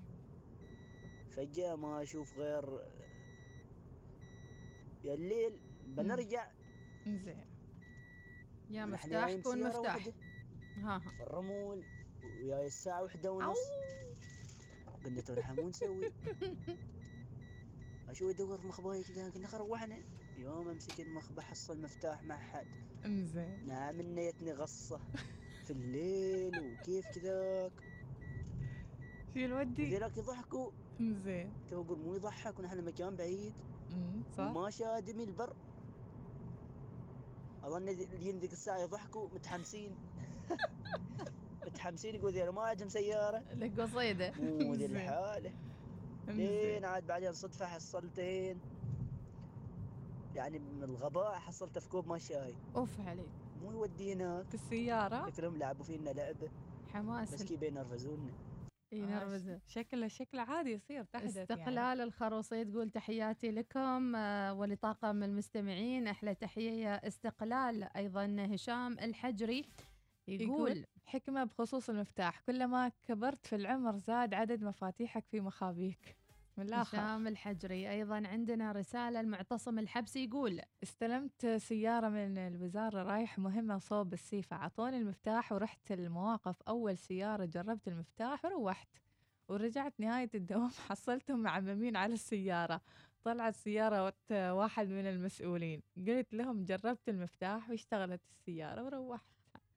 [1.30, 2.80] فجأة ما أشوف غير
[5.04, 5.52] يا الليل
[5.86, 6.46] بنرجع
[7.06, 7.44] زين.
[8.70, 10.12] يا بسيارة والمفتاح واحدة؟
[10.76, 10.98] ها ها.
[10.98, 11.82] في الرمول
[12.42, 13.58] وياي الساعة واحدة ونص.
[15.04, 16.12] قلنا ترحموا نسوي؟
[18.08, 19.98] أشوف ادور في مخباي كذا قلنا روحنا.
[20.38, 22.66] يوم أمسك المخبة حصل مفتاح مع حد.
[23.04, 25.00] انزين نعم نيتني غصة.
[25.64, 27.72] في الليل وكيف كذاك؟
[29.34, 30.70] شو الودي ذيلاك يضحكوا.
[31.00, 33.54] انزين تو أقول مو يضحك ونحن مكان بعيد.
[34.36, 34.56] صح.
[34.56, 35.52] وما شادمي البر
[37.64, 39.90] أظن الجين ذيك الساعة يضحكوا متحمسين
[41.66, 43.42] متحمسين يقول ذيلا ما عندهم سيارة.
[43.54, 44.96] لك قصيدة مو ذي زين.
[44.96, 45.52] الحالة
[46.28, 48.58] لين عاد بعدين صدفة حصلتين.
[50.34, 53.28] يعني من الغباء حصلت في كوب ما شاي أوف عليك.
[53.62, 54.42] مو يودينا.
[54.42, 56.48] في السيارة؟ شكلهم لعبوا فينا لعبة.
[56.92, 58.32] حماس بس كي ينرفزونا
[58.92, 61.42] إي نرفزه شكله شكله عادي يصير تحدث يعني.
[61.42, 66.08] استقلال الخروصية تقول تحياتي لكم آه، ولطاقم المستمعين.
[66.08, 67.96] أحلى تحية يا استقلال.
[67.96, 69.64] أيضا هشام الحجري
[70.28, 76.17] يقول, يقول حكمة بخصوص المفتاح كلما كبرت في العمر زاد عدد مفاتيحك في مخابيك.
[76.58, 83.38] من الآخر هشام الحجري أيضا عندنا رسالة المعتصم الحبسي يقول استلمت سيارة من الوزارة رايح
[83.38, 86.62] مهمة صوب السيفة عطوني المفتاح ورحت المواقف.
[86.62, 88.88] أول سيارة جربت المفتاح وروحت
[89.48, 92.80] ورجعت نهاية الدوام حصلتهم معممين على السيارة.
[93.24, 99.26] طلعت سيارة واحد من المسؤولين قلت لهم جربت المفتاح واشتغلت السيارة وروحت.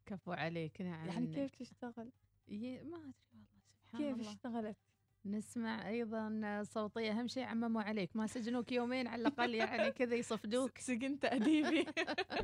[0.05, 1.07] كفو عليك نعم.
[1.07, 2.11] يعني كيف تشتغل؟
[2.47, 4.29] ي- ما أدري والله سبحان كيف الله.
[4.31, 4.77] اشتغلت؟
[5.25, 8.15] نسمع أيضا صوتيه أهم شيء عمموا عليك.
[8.15, 10.77] ما سجنوك يومين على الأقل يعني كذا يصفدوك.
[10.77, 11.85] سجنت أديبي.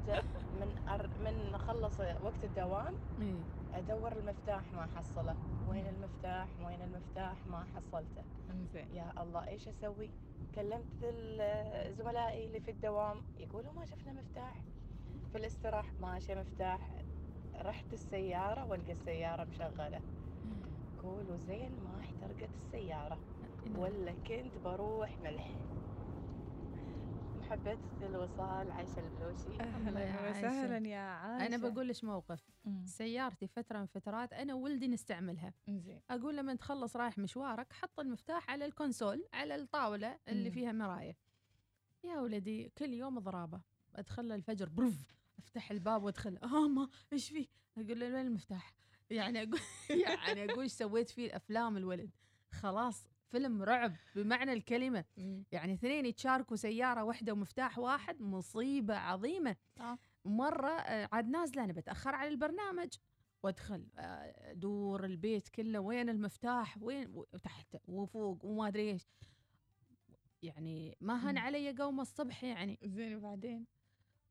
[0.60, 1.08] من أر...
[1.08, 3.36] من أخلص وقت الدوام إيه.
[3.80, 5.36] أدور المفتاح ما احصله
[5.70, 8.24] وين المفتاح؟ وين المفتاح؟ ما حصلته.
[8.52, 8.96] إنزين.
[8.96, 10.10] يا الله إيش أسوي؟
[10.56, 14.64] كلمت ال- زملائي اللي في الدوام يقولوا ما شفنا مفتاح.
[15.32, 16.92] في الاستراحة ماشي مفتاح.
[17.62, 20.02] رحت السيارة وألقى السيارة مشغلة.
[21.08, 23.20] قولوا زين ما احترقت السيارة
[23.76, 25.56] ولا كنت بروح ملح؟
[27.40, 31.46] محبة الوصال عايشة البلوشي أهلا وسهلا يا عايشة.
[31.56, 32.50] أنا بقول لك موقف؟
[32.86, 35.54] سيارتي فترة من فترات أنا ولدي نستعملها.
[35.68, 40.56] زين أقول لما تخلص رايح مشوارك حط المفتاح على الكونسول على الطاولة اللي مم.
[40.56, 41.18] فيها مراية.
[42.04, 43.62] يا ولدي كل يوم ضرابة.
[43.96, 46.38] أدخل الفجر برف أفتح الباب وأدخل.
[46.38, 47.48] آه ما إيش فيه
[47.78, 48.74] أقول له وين المفتاح؟
[49.10, 49.60] يعني أقول
[50.06, 52.10] يعني أقول إيش سويت فيه افلام الولد.
[52.52, 55.06] خلاص فيلم رعب بمعنى الكلمة.
[55.52, 59.56] يعني اثنين يتشاركوا سيارة واحدة ومفتاح واحد مصيبة عظيمة.
[59.80, 59.98] آه.
[60.26, 62.90] مرة آه، عاد نازلة أنا بتأخر على البرنامج
[63.44, 69.08] وأدخل آه، ادور البيت كله وين المفتاح؟ وين؟ وتحت وفوق وما أدري إيش.
[70.42, 71.38] يعني ما هن مم.
[71.38, 72.80] علي قوم الصبح يعني.
[72.84, 73.66] زين وبعدين؟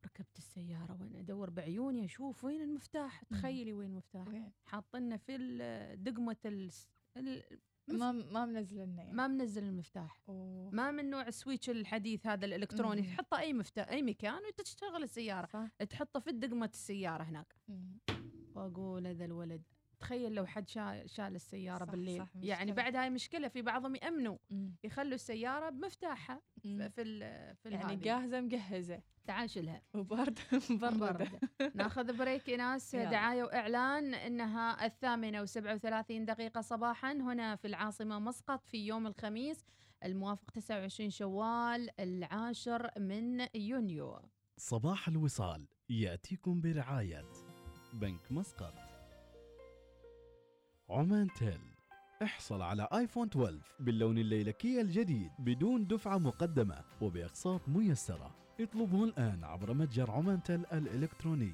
[0.05, 6.03] ركبت السيارة وأنا أدور بعيوني أشوف وين المفتاح تخيلي وين المفتاح؟ حاطينه في ال-
[6.45, 6.87] الس...
[7.17, 7.43] ال...
[7.87, 10.69] ما ما منزل لنا يعني ما منزل المفتاح أوه.
[10.71, 13.07] ما من نوع السويتش الحديث هذا الإلكتروني مم.
[13.07, 15.67] تحطه أي مفتاح أي مكان وتشتغل السيارة صح.
[15.89, 17.97] تحطه في دقمة السيارة هناك مم.
[18.55, 19.63] وأقول هذا الولد
[19.99, 22.71] تخيل لو حد شا- شال السيارة صح، بالليل صح، يعني.
[22.71, 24.37] بعد هاي مشكلة في بعضهم يأمنوا.
[24.83, 26.41] يخلوا السيارة بمفتاحها.
[26.61, 27.19] في ال
[27.55, 27.95] في يعني الهذي.
[28.01, 30.39] جاهزة مجهزة تعال شلها وبرد
[30.69, 31.29] مبردة.
[31.75, 38.65] ناخذ بريك يا ناس وإعلان إنها الثامنة وسبعة وثلاثين دقيقة صباحا هنا في العاصمة مسقط
[38.65, 39.65] في يوم الخميس
[40.03, 44.19] الموافق 29 شوال العاشر من يونيو
[44.57, 47.25] صباح الوصال يأتيكم برعاية
[47.93, 48.73] بنك مسقط
[50.89, 51.59] عمان تيل.
[52.23, 58.35] احصل على iPhone 12 باللون الليلكي الجديد بدون دفعة مقدمة وبأقساط ميسرة.
[58.59, 61.53] اطلبه الآن عبر متجر عمان تيل الإلكتروني.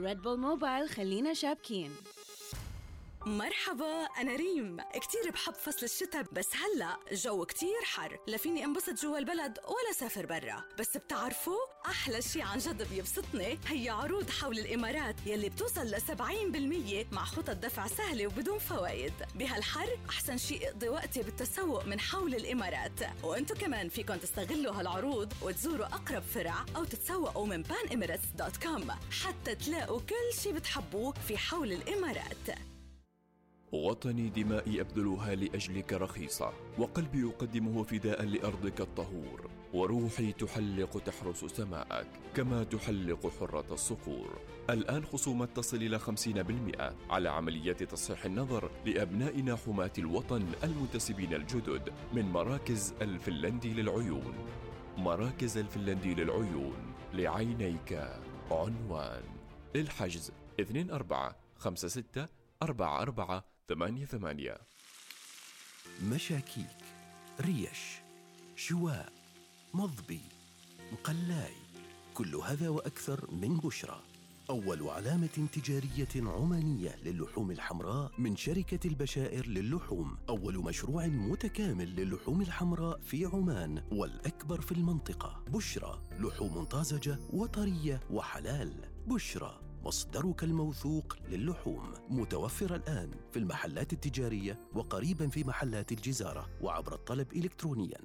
[0.00, 1.90] Red Bull Mobile خلينا شابكين
[3.26, 4.76] مرحبا أنا ريم.
[4.80, 8.18] كتير بحب فصل الشتاء بس هلأ الجو كتير حر.
[8.26, 10.64] لا فيني انبسط جوا البلد ولا سافر برا.
[10.78, 17.14] بس بتعرفوا أحلى شي عن جد بيبسطني هي عروض حول الإمارات يلي بتوصل ل 70%
[17.14, 19.12] مع خطط دفع سهلة وبدون فوائد.
[19.34, 23.00] بهالحر أحسن شي اقضي وقتي بالتسوق من حول الإمارات.
[23.22, 28.92] وأنتو كمان فيكن تستغلوا هالعروض وتزوروا أقرب فرع أو تتسوقوا من panemirates.com
[29.24, 32.69] حتى تلاقوا كل شي بتحبوه في حول الإمارات.
[33.72, 42.64] وطني دمائي أبذلها لأجلك رخيصة وقلبي يقدمه فداء لأرضك الطهور وروحي تحلق تحرس سماءك كما
[42.64, 44.38] تحلق حرة الصقور
[44.70, 52.24] الآن خصومات تصل إلى 50% على عمليات تصحيح النظر لأبنائنا حماة الوطن المنتسبين الجدد من
[52.32, 54.34] مراكز الفنلندي للعيون.
[54.96, 58.00] مراكز الفنلندي للعيون لعينيك.
[58.50, 59.22] عنوان
[59.74, 62.26] للحجز 24 56
[62.62, 64.56] 44 88
[66.02, 66.66] مشاكيك
[67.40, 67.78] ريش
[68.56, 69.12] شواء
[69.74, 70.20] مضبي
[70.92, 71.54] مقلاي
[72.14, 74.02] كل هذا وأكثر من بشرى.
[74.50, 80.16] أول علامة تجارية عمانية للحوم الحمراء من شركة البشائر للحوم.
[80.28, 85.44] أول مشروع متكامل للحوم الحمراء في عمان والأكبر في المنطقة.
[85.48, 88.72] بشرى لحوم طازجة وطرية وحلال.
[89.06, 91.94] بشرى مصدرك الموثوق للحوم.
[92.08, 97.98] متوفر الآن في المحلات التجارية وقريبا في محلات الجزارة وعبر الطلب إلكترونياً.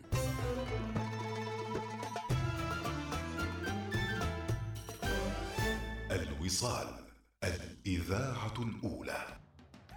[6.12, 6.88] الوصال
[7.44, 9.40] الإذاعة الأولى.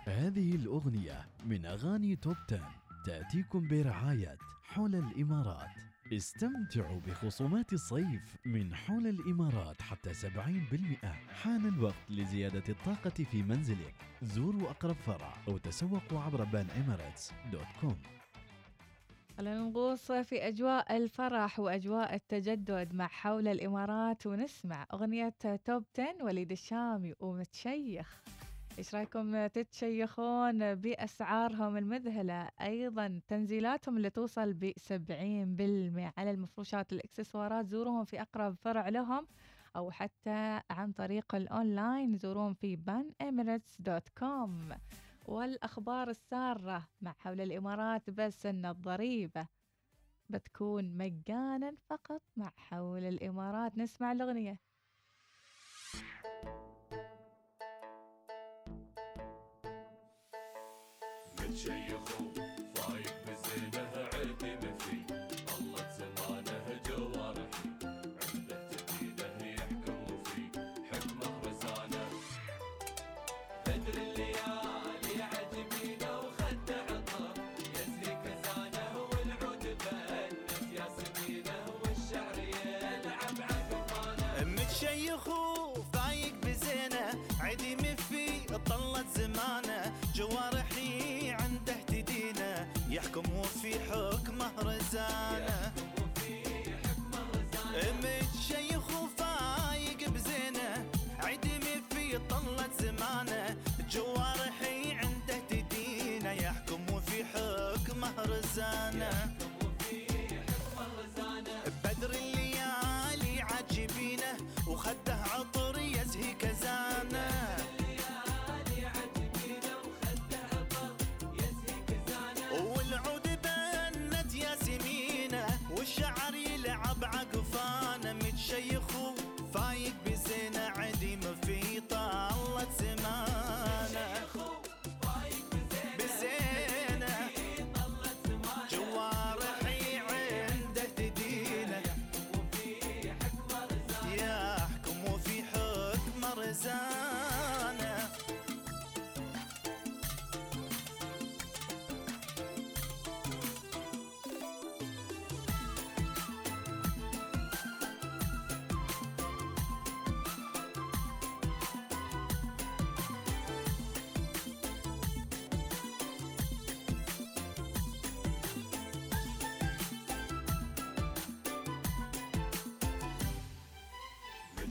[0.04, 2.74] هذه الأغنية من أغاني توب 10
[3.06, 5.87] تأتيكم برعاية حول الإمارات.
[6.12, 13.94] استمتعوا بخصومات الصيف من حول الإمارات حتى 70% حان الوقت لزيادة الطاقة في منزلك.
[14.22, 17.94] زوروا أقرب فرع أو تسوقوا عبر banEmirates.com
[19.38, 25.34] خلينا نغوص في أجواء الفرح وأجواء التجدد مع حول الإمارات ونسمع أغنية
[25.64, 28.22] توب 10 وليد الشامي ومتشيخ.
[28.78, 38.04] إيش رأيكم تتشيخون بأسعارهم المذهلة؟ أيضا تنزيلاتهم اللي توصل ب 70% على المفروشات الإكسسوارات زوروهم
[38.04, 39.26] في أقرب فرع لهم
[39.76, 44.76] أو حتى عن طريق الأونلاين زوروهم في banemirates.com
[45.26, 49.46] والأخبار السارة مع حول الإمارات بس أن الضريبة
[50.28, 53.78] بتكون مجانا فقط مع حول الإمارات.
[53.78, 54.67] نسمع الأغنية.
[61.58, 62.37] Change your home.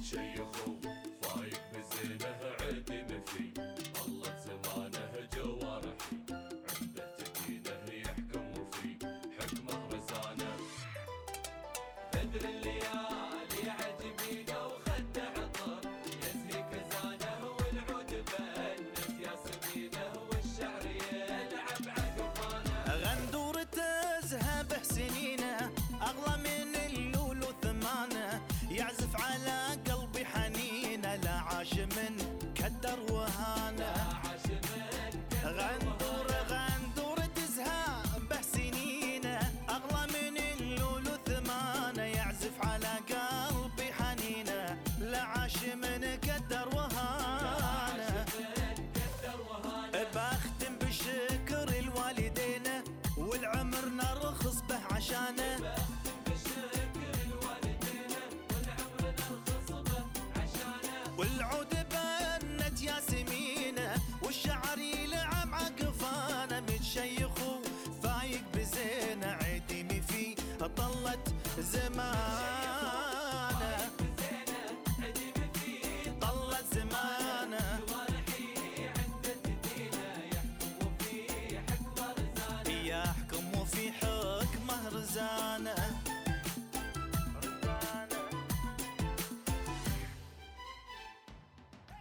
[0.08, 1.07] DJ Ho.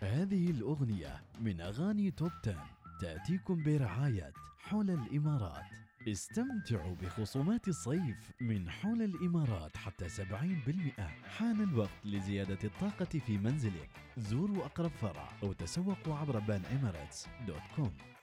[0.00, 2.64] هذه الأغنية من أغاني توب 10
[3.00, 5.64] تأتيكم برعاية حول الإمارات.
[6.08, 13.90] استمتعوا بخصومات الصيف من حول الإمارات حتى 70% حان الوقت لزيادة الطاقة في منزلك.
[14.16, 18.15] زوروا أقرب فرع أو تسوقوا عبر banEmirates.com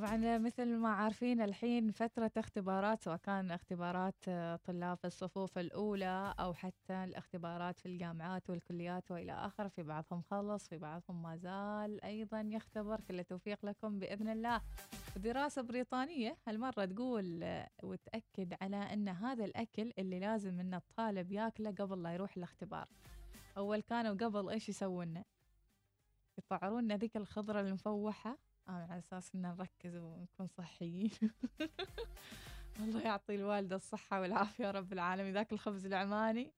[0.00, 6.54] طبعا مثل ما عارفين الحين فترة اختبارات سواء كان اختبارات آه، طلاب الصفوف الأولى أو
[6.54, 12.40] حتى الاختبارات في الجامعات والكليات وإلى آخره في بعضهم خلص في بعضهم ما زال أيضا
[12.40, 13.00] يختبر.
[13.00, 14.60] كل التوفيق لكم بإذن الله.
[15.16, 21.70] دراسة بريطانية هالمرة تقول آه، وتأكد على أن هذا الأكل اللي لازم أن الطالب ياكله
[21.70, 22.88] قبل لا يروح الاختبار.
[23.56, 25.22] أول كانوا قبل إيش يسوون
[26.38, 28.49] يطعرون ذيك الخضرة المفوحة.
[28.70, 31.10] على أساس إن نركز ونكون صحيين.
[32.80, 35.32] الله يعطي الوالدة الصحة والعافية رب العالمين.
[35.34, 36.52] ذاك الخبز العماني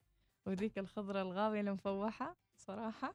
[0.46, 3.14] وذيك الخضرة الغاوية المفوحة صراحة.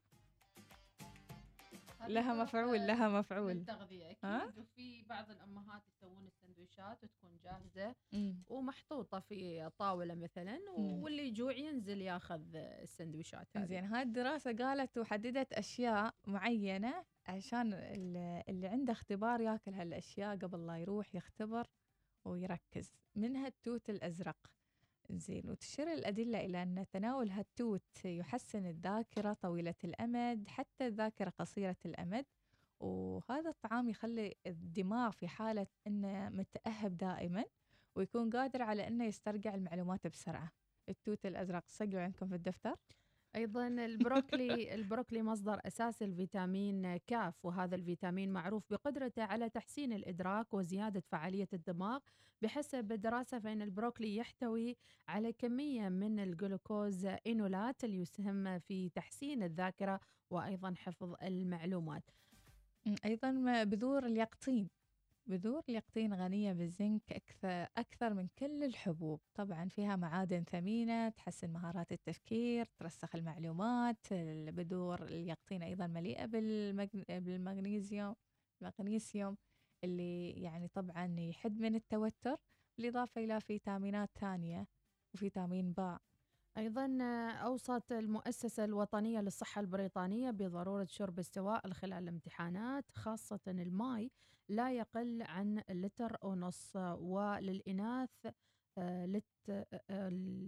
[2.07, 8.43] لها مفعول لها مفعول التغذية؟ أكيد وفي بعض الأمهات يسوون السندويشات وتكون جاهزة مم.
[8.47, 10.59] ومحطوطة في طاولة مثلا.
[10.77, 13.65] واللي يجوع ينزل ياخذ السندويشات هذه.
[13.65, 20.67] زين هاي الدراسة قالت وحددت أشياء معينة عشان ال- اللي عنده اختبار ياكل هالأشياء قبل
[20.67, 21.67] لا يروح يختبر
[22.25, 24.37] ويركز منها التوت الأزرق
[25.11, 25.49] زين.
[25.49, 32.25] وتشير الأدلة إلى أن تناول هالتوت يحسن الذاكرة طويلة الأمد حتى الذاكرة قصيرة الأمد.
[32.79, 37.45] وهذا الطعام يخلي الدماغ في حالة أنه متأهب دائما
[37.95, 40.51] ويكون قادر على أنه يسترجع المعلومات بسرعة.
[40.89, 42.75] التوت الأزرق سجلوا عندكم في الدفتر.
[43.37, 50.99] أيضا البروكلي البروكلي مصدر اساسي لفيتامين كاف وهذا الفيتامين معروف بقدرته على تحسين الإدراك وزيادة
[50.99, 51.99] فعالية الدماغ.
[52.41, 54.77] بحسب دراسه فإن البروكلي يحتوي
[55.07, 62.03] على كمية من الجلوكوزينولات اللي يسهم في تحسين الذاكرة وأيضا حفظ المعلومات.
[63.23, 64.69] ما بذور اليقطين.
[65.27, 69.19] بذور اليقطين غنية بالزنك أكثر, أكثر من كل الحبوب.
[69.33, 77.03] طبعا فيها معادن ثمينة تحسن مهارات التفكير ترسخ المعلومات البذور اليقطين أيضا مليئة بالمغن...
[77.09, 78.15] بالمغنيسيوم
[78.61, 79.37] المغنيسيوم
[79.83, 82.37] اللي يعني طبعا يحد من التوتر
[82.77, 84.67] بالإضافة إلى فيتامينات ثانية
[85.13, 86.01] وفيتامين باء.
[86.57, 86.97] أيضا
[87.43, 94.09] أوصت المؤسسة الوطنية للصحة البريطانية بضرورة شرب السوائل خلال الامتحانات خاصة الماء
[94.49, 98.09] لا يقل عن لتر ونص وللإناث
[98.77, 99.36] آه، لت آه،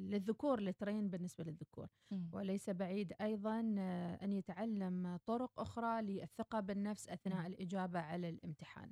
[0.09, 1.87] للذكور لترين بالنسبة للذكور.
[2.33, 8.91] وليس بعيد أيضا آه، أن يتعلم طرق أخرى للثقة بالنفس أثناء الإجابة على الامتحان.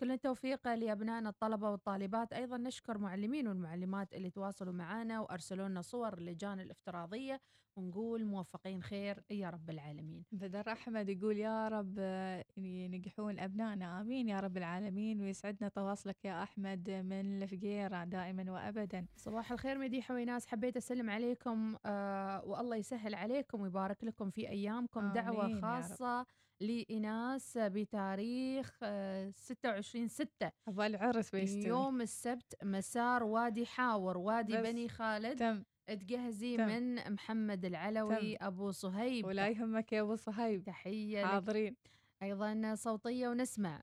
[0.00, 2.32] كل التوفيق لأبنائنا الطلبة والطالبات.
[2.32, 7.40] أيضا نشكر معلمين والمعلمات اللي تواصلوا معنا وأرسلوا لنا صور اللجان الافتراضية
[7.76, 10.24] ونقول موفقين خير يا رب العالمين.
[10.32, 14.00] بدر أحمد يقول يا رب آه، ينجحون أبنائنا.
[14.00, 15.20] آمين يا رب العالمين.
[15.20, 19.06] ويسعدنا تواصلك يا أحمد من الفقيرة دائما وأبدا.
[19.16, 20.46] صباح الخير مديحة ويناس.
[20.46, 25.00] حبيت أسلم عليكم آه والله يسهل عليكم ويبارك لكم في أيامكم.
[25.00, 25.60] آمين دعوة.
[25.60, 26.26] خاصة
[26.60, 35.38] لإناس بتاريخ آه 26 6 العرس بيستوي يوم السبت مسار وادي حاور وادي بني خالد.
[35.38, 35.62] تم.
[35.86, 36.66] تجهزي تم.
[36.66, 38.44] من محمد العلوي تم.
[38.46, 39.26] أبو صهيب.
[39.26, 40.64] ولا يهمك يا أبو صهيب.
[40.64, 41.26] تحية.
[41.26, 41.76] حاضرين.
[42.22, 43.82] أيضا صوتية ونسمع.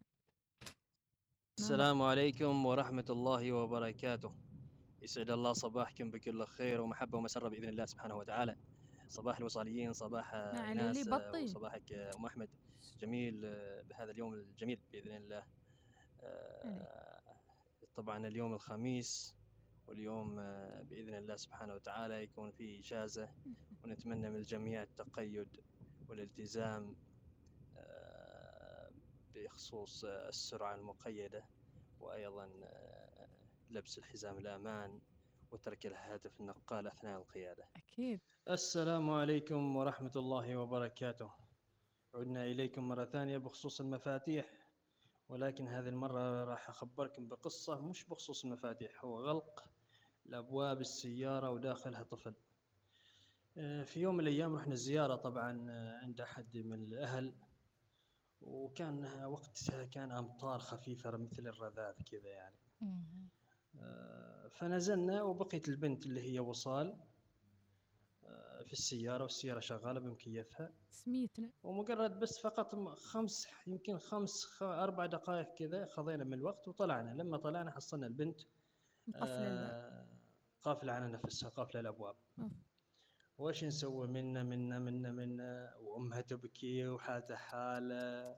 [1.60, 4.47] السلام عليكم ورحمة الله وبركاته.
[5.02, 8.56] يسعد الله صباحكم بكل خير ومحبة ومسرة بإذن الله سبحانه وتعالى.
[9.08, 11.44] صباح الوصاليين صباح نعم، إيناس اللي آه،.
[11.44, 12.50] وصباحك آه، أم أحمد.
[13.00, 15.44] جميل آه، بهذا اليوم الجميل بإذن الله.
[17.96, 19.36] طبعا اليوم الخميس
[19.88, 20.36] واليوم
[20.84, 23.30] بإذن الله سبحانه وتعالى يكون في إجازة
[23.84, 25.48] ونتمنى من الجميع التقيد
[26.10, 26.96] والالتزام
[29.36, 31.46] بخصوص السرعة المقيدة
[32.00, 32.50] وأيضا
[33.70, 35.00] لبس الحزام الأمان
[35.52, 37.70] وترك الهاتف النقال أثناء القيادة.
[37.76, 38.20] أكيد.
[38.50, 41.32] السلام عليكم ورحمة الله وبركاته.
[42.16, 44.68] عدنا إليكم مرة ثانية بخصوص المفاتيح
[45.30, 49.64] ولكن هذه المرة راح أخبركم بقصة مش بخصوص المفاتيح هو غلق
[50.26, 52.34] لأبواب السيارة وداخلها طفل.
[53.58, 57.36] آه، في يوم من الأيام رحنا زيارة طبعا آه، عند أحد من الأهل
[58.42, 62.56] وكان وقتها كان أمطار خفيفة مثل الرذاذ كذا يعني.
[62.82, 63.28] آه،
[64.52, 66.98] فنزلنا وبقيت البنت اللي هي وصال
[68.26, 75.54] آه، في السيارة والسيارة شغالة بمكيفها سميتنا ومجرد بس فقط خمس يمكن خمس أربع دقائق
[75.54, 78.42] كذا خذينا من الوقت وطلعنا لما طلعنا حصلنا البنت
[79.08, 79.24] الباب.
[79.24, 80.08] آه،
[80.64, 82.52] قافلة على نفسها قافلة الأبواب أوف.
[83.38, 88.36] وش نسوي منا منا منا منا؟ وأمها تبكي وحالته حالة.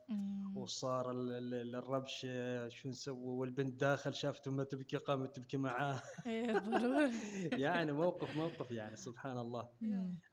[0.55, 2.27] وصار ال- ال- الربش
[2.67, 6.51] شو نسوي؟ والبنت داخل شافت أمها تبكي قامت تبكي معاه إيه،.
[7.65, 9.69] يعني موقف موقف يعني سبحان الله.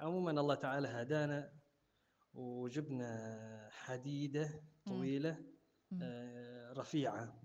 [0.00, 1.52] عموما الله تعالى هدانا
[2.34, 5.38] وجبنا حديدة طويلة
[6.02, 7.42] آه، رفيعة.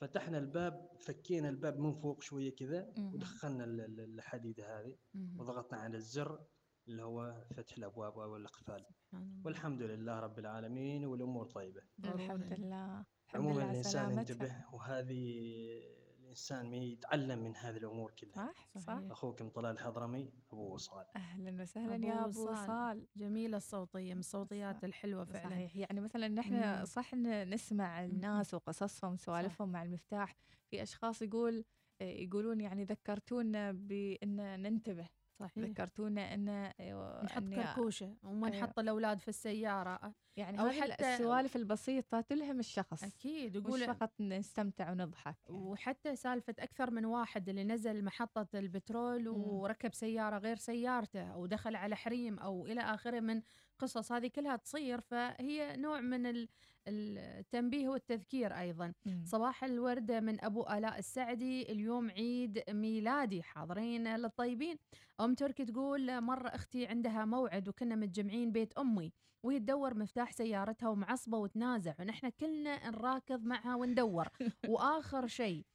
[0.00, 2.92] فتحنا الباب فكينا الباب من فوق شوية كذا.
[2.98, 4.96] ودخلنا ال- ال- الحديده هذه.
[5.38, 6.44] وضغطنا على الزر
[6.88, 8.84] اللي هو فتح الأبواب والأقفال
[9.14, 9.42] الله.
[9.44, 14.18] والحمد لله رب العالمين والأمور طيبة الحمد لله الحمد عموما الإنسان.
[14.18, 15.38] ينتبه وهذه
[16.38, 18.32] الإنسان ما يتعلم من هذه الأمور كلها.
[18.32, 19.00] صح صح.
[19.10, 25.24] أخوكم طلال الحضرمي أبو وصال أهلا وسهلا يا أبو وصال جميلة الصوتية من الصوتيات الحلوة
[25.24, 25.50] فعلا.
[25.50, 25.76] صحيح.
[25.76, 26.84] يعني مثلا نحن.
[26.84, 30.36] صح نسمع الناس وقصصهم سوالفهم مع المفتاح.
[30.70, 31.64] في أشخاص يقول
[32.00, 35.08] يقولون يعني ذكرتونا بإن ننتبه.
[35.38, 35.64] صحيح.
[35.64, 36.70] ذكرتونا إن
[37.24, 38.58] نحط إني- كركوشة وما أيوة.
[38.58, 43.80] نحط الأولاد في السيارة يعني أو هذه حتى السوالف البسيطة تلهم الشخص أكيد مش يقول
[43.94, 50.56] فقط نستمتع ونضحك وحتى سالفة أكثر من واحد اللي نزل محطة البترول وركب سيارة غير
[50.56, 53.42] سيارته أو دخل على حريم أو إلى آخره من
[53.78, 56.48] قصص هذه كلها تصير فهي نوع من ال-
[56.88, 58.92] التنبيه والتذكير أيضا.
[59.24, 63.42] صباح الوردة من أبو آلاء السعدي اليوم عيد ميلادي.
[63.42, 64.76] حاضرين للطيبين.
[65.20, 69.12] أم تركي تقول مرة أختي عندها موعد وكنا متجمعين بيت أمي
[69.42, 74.28] وهي تدور مفتاح سيارتها ومعصبة وتنازع ونحن كلنا نراكض معها وندور.
[74.70, 75.66] وآخر شيء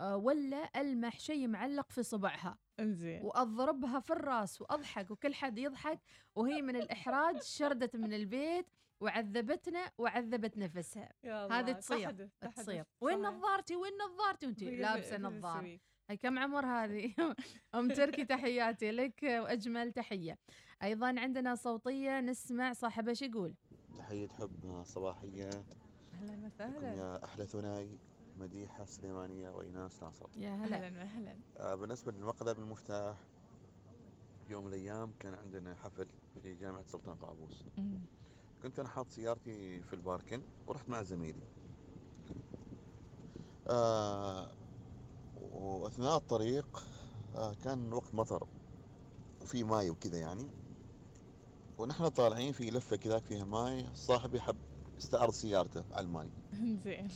[0.00, 2.58] آه، ولا ألمح شيء معلق في صبعها.
[2.80, 3.22] إنزين.
[3.22, 6.00] وأضربها في الراس وأضحك وكل حد يضحك
[6.34, 8.66] وهي من الإحراج شردت من البيت
[9.00, 11.12] وعذبتنا وعذبت نفسها.
[11.24, 12.84] يا الله، هذه تصير تصير.
[13.00, 13.22] وين.
[13.22, 15.78] نظارتي؟ وين نظارتي؟ وانت؟ لابسة نظارة.
[16.10, 17.14] هاي كم عمر هذه؟
[17.74, 20.38] أم تركي تحياتي لك وأجمل تحية.
[20.82, 23.54] أيضا عندنا صوتية نسمع صاحبه شو يقول؟
[23.98, 25.50] تحية حب صباحية.
[26.14, 26.94] أهلا وسهلا.
[26.94, 27.98] يا أحلى ثنائي
[28.38, 30.28] مديحة سليمانية وإيناس ناصر.
[30.36, 30.76] يا هلا.
[30.76, 31.36] أهلا وسهلا.
[31.58, 33.16] آه، بالنسبة للمقلب المفتاح
[34.48, 36.06] يوم من الأيام كان عندنا حفل
[36.42, 37.64] في جامعة سلطان قابوس.
[38.62, 41.50] كنت أنا حاط سيارتي في ال parking ورحت مع زميلي.
[43.70, 44.54] آه
[45.36, 46.78] وأثناء الطريق
[47.34, 48.48] آه كان وقت مطر
[49.42, 50.50] وفي ماي وكذا يعني.
[51.78, 54.58] ونحن طالعين في لفة كذاك فيها ماي صاحبي حب
[55.00, 56.32] استعرض سيارته على الماي.
[57.00, 57.08] انزين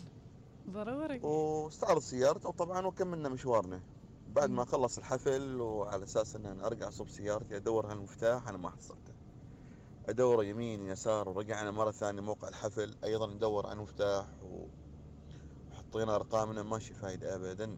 [0.70, 1.20] ضروري.
[1.22, 3.84] واستعرض سيارته وطبعا وكملنا مشوارنا.
[4.26, 8.58] بعد ما خلص الحفل وعلى أساس إن أنا أرجع صوب سيارتي أدور على المفتاح أنا
[8.58, 9.13] ما حصلته.
[10.08, 14.66] أدور يمين يسار ورجعنا مرة ثانية موقع الحفل أيضا ندور على المفتاح و-
[15.70, 17.76] وحطينا أرقامنا ماشي فايدة ابدا.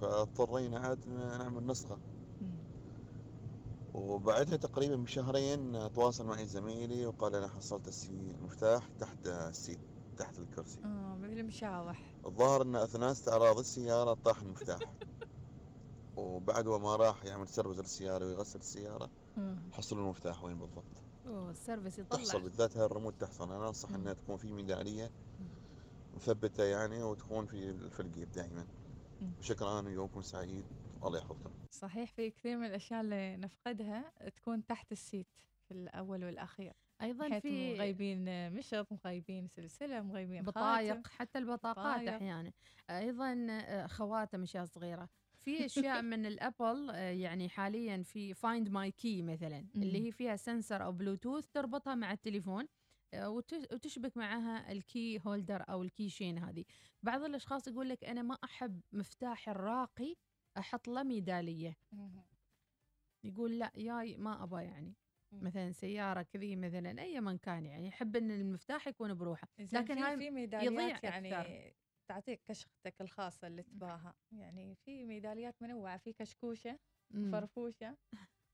[0.00, 1.98] فاضطرينا عاد نعمل نسخة.
[3.94, 9.78] وبعدها تقريبا بشهرين تواصل معي زميلي وقال أنا حصلت السي- المفتاح تحت ال seat
[10.16, 10.78] تحت الكرسي.
[10.84, 14.78] آه مثل المشاوح الظاهر إن أثناء استعراض السيارة طاح المفتاح.
[16.16, 19.10] وبعد وما راح يعمل service للسيارة ويغسل السيارة.
[19.72, 20.84] حصلوا المفتاح وين بالضبط؟
[21.26, 22.18] أوه ال service يطلع.
[22.18, 23.52] تحصل بالذات هاي الريموت تحصل.
[23.52, 25.10] أنا أنصح إنها تكون في ميدالية
[26.14, 28.66] مثبتة يعني وتكون في في الجيب دائما
[29.40, 30.64] شكرا ويومكم سعيد
[31.04, 31.50] الله يحفظكم.
[31.70, 35.26] صحيح في كثير من الأشياء اللي نفقدها تكون تحت ال seat
[35.68, 36.72] في الأول والأخير.
[37.02, 41.10] أيضاً بحيث في- مغيبين مشط مغيبين سلسلة مغيبين بطايق خاتم.
[41.10, 42.08] حتى البطاقات.
[42.08, 42.52] أحيانا.
[42.90, 45.08] أيضا آه، خواتم أشياء صغيرة.
[45.44, 50.12] في أشياء من ال Apple آه، يعني حاليا في Find My key مثلا اللي هي
[50.12, 52.68] فيها sensor أو بلوتوث تربطها مع التليفون
[53.14, 56.64] آه، وت- وتشبك معها ال key holder أو ال key chain هذه.
[57.02, 60.14] بعض الأشخاص يقول لك أنا ما أحب مفتاح الراقي
[60.58, 61.76] أحط له ميدالية.
[63.24, 64.94] يقول لا ياي ما ابى يعني.
[65.32, 69.48] مثلا سيارة كذي مثلا اي من كان يعني يحب إن المفتاح يكون بروحه.
[69.82, 71.50] لكن هاي في يضيع ميداليات يعني أكثر.
[72.08, 74.14] تعطيك كشختك الخاصة اللي تباها.
[74.32, 76.78] يعني في ميداليات منوعة في كشكوشة
[77.10, 77.28] مم.
[77.28, 77.96] وفرفوشه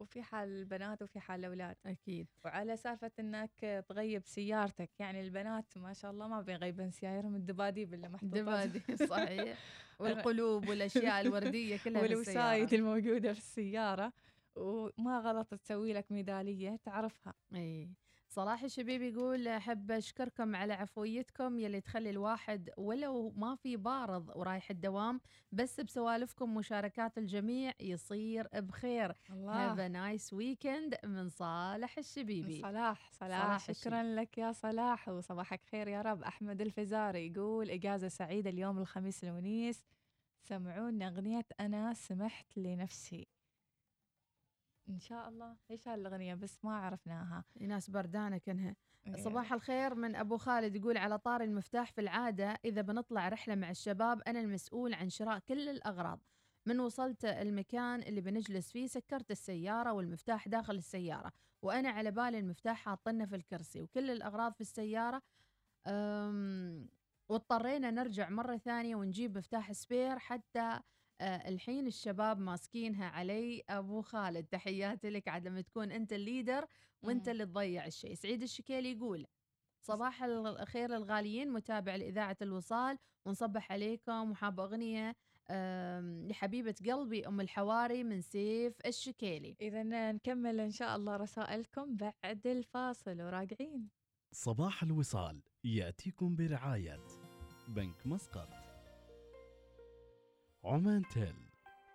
[0.01, 2.27] وفي حال البنات وفي حال الاولاد أكيد.
[2.45, 8.09] وعلى سالفة إنك تغيب سيارتك يعني البنات ما شاء الله ما بيغيبن سيارهم الدباديب اللي
[8.09, 8.41] محطوطة.
[8.41, 9.59] دباديب صحيح.
[10.01, 12.75] والقلوب والأشياء الوردية كلها والوسايد السيارة.
[12.75, 14.13] الموجودة في السيارة.
[14.57, 17.35] وما غلط تسوي لك ميدالية تعرفها.
[17.55, 17.89] اي
[18.33, 24.71] صلاح الشبيب يقول أحب أشكركم على عفويتكم يلي تخلي الواحد ولو ما في بارض ورايح
[24.71, 25.21] الدوام
[25.53, 29.13] بس بسوالفكم مشاركات الجميع يصير بخير.
[29.31, 29.73] الله.
[29.73, 32.63] have nice weekend من صالح الشبيبي.
[32.63, 36.23] صلاح صلاح شكرا لك يا صلاح وصباحك خير يا رب.
[36.23, 39.85] أحمد الفزاري يقول إجازة سعيدة اليوم الخميس الونيس.
[40.43, 43.40] سمعونا أغنية أنا سمحت لنفسي.
[44.91, 47.45] إن شاء الله إيش هالأغنية؟ بس ما عرفناها.
[47.61, 48.77] ناس بردانة كانها
[49.07, 49.17] إيه.
[49.17, 53.71] صباح الخير من أبو خالد يقول على طار المفتاح في العادة إذا بنطلع رحلة مع
[53.71, 56.21] الشباب أنا المسؤول عن شراء كل الأغراض.
[56.67, 61.33] من وصلت المكان اللي بنجلس فيه سكرت السيارة والمفتاح داخل السيارة
[61.63, 65.23] وأنا على بالي المفتاح حاطنه في الكرسي وكل الأغراض في السيارة.
[65.87, 66.89] أم،
[67.29, 70.81] واضطرينا نرجع مرة ثانية ونجيب مفتاح spare حتى
[71.21, 73.63] الحين الشباب ماسكينها علي.
[73.69, 76.67] أبو خالد تحياتي لك عاد لما تكون أنت ال leader
[77.03, 77.29] وأنت.
[77.29, 78.15] اللي تضيع الشيء.
[78.15, 79.27] سعيد الشكيلي يقول
[79.83, 85.17] صباح الخير للغاليين متابع لإذاعة الوصال ونصبح عليكم وحاب أغنية
[86.29, 89.57] لحبيبة قلبي أم الحواري من سيف الشكيلي.
[89.61, 93.89] اذا نكمل إن شاء الله رسائلكم بعد الفاصل وراجعين.
[94.33, 97.07] صباح الوصال يأتيكم برعاية
[97.69, 98.60] بنك مسقط.
[100.65, 101.35] عمان تيل.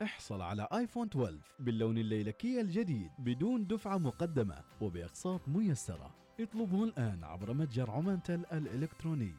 [0.01, 6.15] احصل على آيفون 12 باللون الليلكي الجديد بدون دفعة مقدمة وبأقساط ميسرة.
[6.39, 9.33] اطلبه الآن عبر متجر عمان تيل الإلكتروني.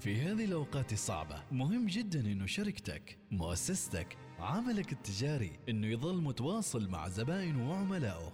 [0.00, 7.08] في هذه الأوقات الصعبة مهم جدا أنه شركتك مؤسستك عملك التجاري أنه يظل متواصل مع
[7.08, 8.32] زبائنه وعملائه.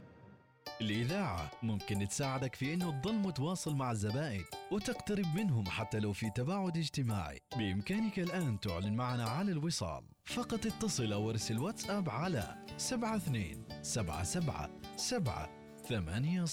[0.81, 6.77] الإذاعة ممكن تساعدك في أنه تظل متواصل مع الزبائن وتقترب منهم حتى لو في تباعد
[6.77, 7.41] اجتماعي.
[7.57, 10.05] بإمكانك الآن تعلن معنا على الوصال.
[10.25, 15.51] فقط اتصل أو ارسل واتساب على 72 77 7
[15.89, 16.45] 800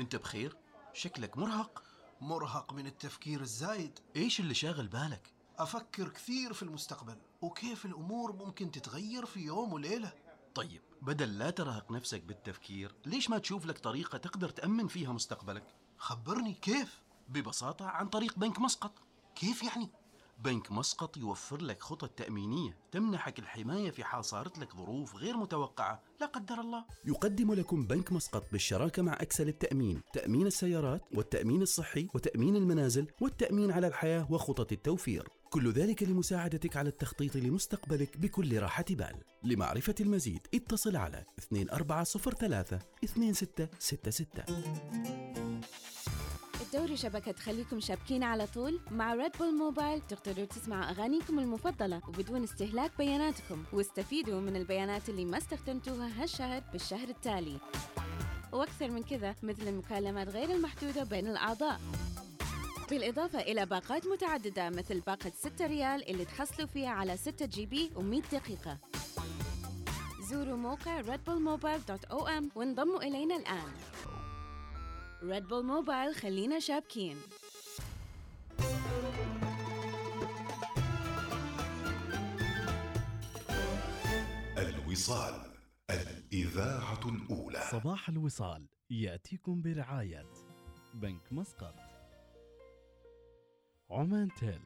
[0.00, 0.56] أنت بخير؟
[0.92, 1.82] شكلك مرهق؟
[2.20, 3.98] مرهق من التفكير الزايد.
[4.16, 10.12] إيش اللي شاغل بالك؟ أفكر كثير في المستقبل وكيف الأمور ممكن تتغير في يوم وليلة
[10.54, 15.74] طيب بدل لا ترهق نفسك بالتفكير ليش ما تشوف لك طريقة تقدر تأمن فيها مستقبلك؟
[15.98, 18.92] خبرني كيف؟ ببساطة عن طريق بنك مسقط
[19.34, 19.90] كيف يعني؟
[20.38, 26.02] بنك مسقط يوفر لك خطط تأمينية تمنحك الحماية في حال صارت لك ظروف غير متوقعة
[26.20, 32.08] لا قدر الله يقدم لكم بنك مسقط بالشراكة مع أكسل التأمين تأمين السيارات والتأمين الصحي
[32.14, 38.84] وتأمين المنازل والتأمين على الحياة وخطط التوفير كل ذلك لمساعدتك على التخطيط لمستقبلك بكل راحة
[38.90, 39.14] بال.
[39.44, 44.26] لمعرفة المزيد اتصل على 2403 2666
[46.60, 52.42] الدوري شبكة تخليكم شابكين على طول مع ريد بول موبايل تقدروا تسمعوا أغانيكم المفضلة وبدون
[52.42, 53.64] استهلاك بياناتكم.
[53.72, 57.58] واستفيدوا من البيانات اللي ما استخدمتوها هالشهر بالشهر التالي.
[58.52, 61.80] وأكثر من كذا مثل المكالمات غير المحدودة بين الأعضاء.
[62.90, 68.32] بالإضافة إلى باقات متعددة مثل باقة 6 ريال اللي تحصلوا فيها على 6 GB و100
[68.32, 68.78] دقيقة.
[70.30, 73.72] زوروا موقع redbullmobile.om وانضموا إلينا الآن.
[75.22, 77.16] ريد بول موبايل خلينا شابكين.
[84.58, 85.52] الوصال
[85.90, 87.60] الإذاعة الأولى.
[87.70, 90.26] صباح الوصال يأتيكم برعاية
[90.94, 91.87] بنك مسقط.
[93.90, 94.60] عمان تيل.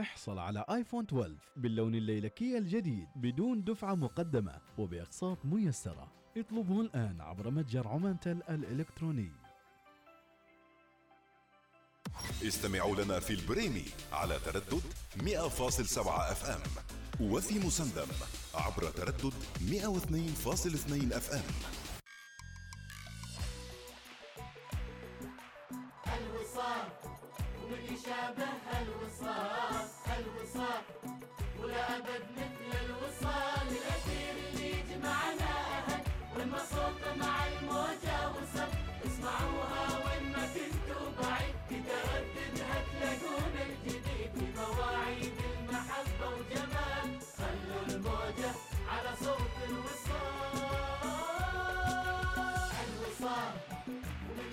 [0.00, 6.12] احصل على آيفون 12 باللون الليلكي الجديد بدون دفعة مقدمة وبأقساط ميسرة.
[6.36, 9.30] اطلبه الآن عبر متجر عمان تيل الإلكتروني.
[12.42, 14.82] استمعوا لنا في البريمي على تردد
[15.16, 16.62] 100.7 FM
[17.20, 18.06] وفي مسندم
[18.54, 21.42] عبر تردد 102.2 أف إم.
[28.04, 28.52] ومن يشابه
[28.82, 29.86] الوصال
[30.18, 30.82] الوصال.
[31.62, 33.68] ولا أبد مثل الوصال.
[33.68, 36.00] الأثير اللي يجمعنا أهل
[36.36, 38.68] ولما صوته مع الموجة وصل.
[39.06, 41.54] اسمعوها وين ما كنتوا بعيد.
[41.70, 44.32] بترددها تلاقون الجديد.
[44.56, 47.08] مواعيد المحبة وجمال.
[47.38, 48.50] خلوا الموجة
[48.88, 50.58] على صوت الوصال.
[52.84, 53.52] الوصال.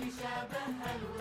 [0.02, 1.21] يشابه الوصال الوصال.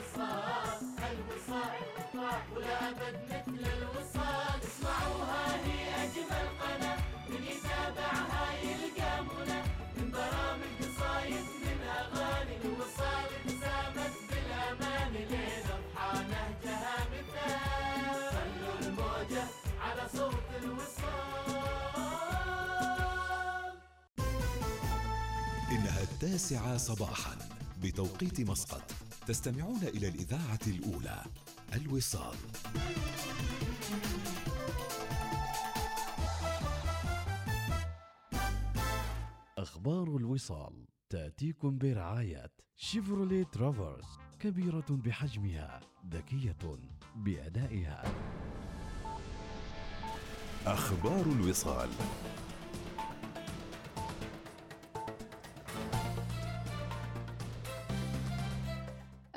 [2.56, 4.60] ولا أبد مثل الوصال.
[4.68, 6.98] اسمعوها هي أجمل قناة.
[7.28, 9.60] من يتابعها يلقى منى.
[9.96, 13.26] من برامج قصايد من أغاني الوصال.
[13.36, 18.30] ابتسامت بالأمان لين أضحى نهجها مثال.
[18.32, 19.44] خلوا الموجة
[19.80, 21.00] على صوت الوصال.
[25.70, 27.36] إنها التاسعة صباحا
[27.82, 28.82] بتوقيت مسقط.
[29.26, 31.22] تستمعون إلى الإذاعة الأولى.
[31.74, 32.36] الوصال.
[39.58, 46.56] أخبار الوصال تأتيكم برعاية شيفروليه ترافرس كبيرة بحجمها ذكية
[47.16, 48.04] بأدائها.
[50.66, 51.88] أخبار الوصال.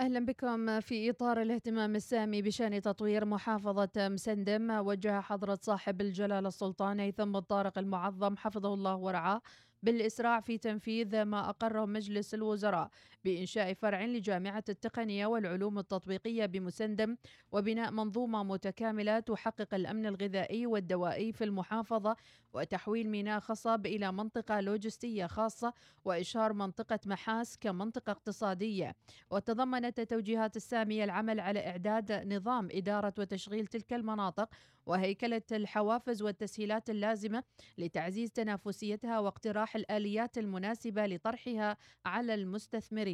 [0.03, 4.71] أهلا بكم في إطار الاهتمام السامي بشأن تطوير محافظة مسندم.
[4.71, 9.41] وجه حضرة صاحب الجلالة السلطان هيثم بن طارق المعظم حفظه الله ورعاه
[9.83, 12.89] بالإسراع في تنفيذ ما أقره مجلس الوزراء.
[13.25, 17.17] بإنشاء فرع لجامعة التقنية والعلوم التطبيقية بمسندم
[17.51, 22.15] وبناء منظومة متكاملة تحقق الأمن الغذائي والدوائي في المحافظة
[22.53, 25.73] وتحويل ميناء خصب إلى منطقة لوجستية خاصة
[26.05, 28.95] وإشهار منطقة محاس كمنطقة اقتصادية.
[29.31, 34.49] وتضمنت التوجيهات السامية العمل على إعداد نظام إدارة وتشغيل تلك المناطق
[34.85, 37.43] وهيكلة الحوافز والتسهيلات اللازمة
[37.77, 43.12] لتعزيز تنافسيتها واقتراح الآليات المناسبة لطرحها على المستثمرين.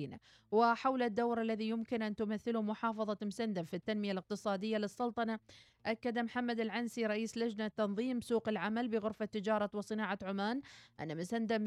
[0.52, 5.39] وحول الدور الذي يمكن أن تمثله محافظة مسندم في التنمية الاقتصادية للسلطنة
[5.86, 10.62] أكد محمد العنسي رئيس لجنة تنظيم سوق العمل بغرفة تجارة وصناعة عمان
[11.00, 11.64] أن مسندم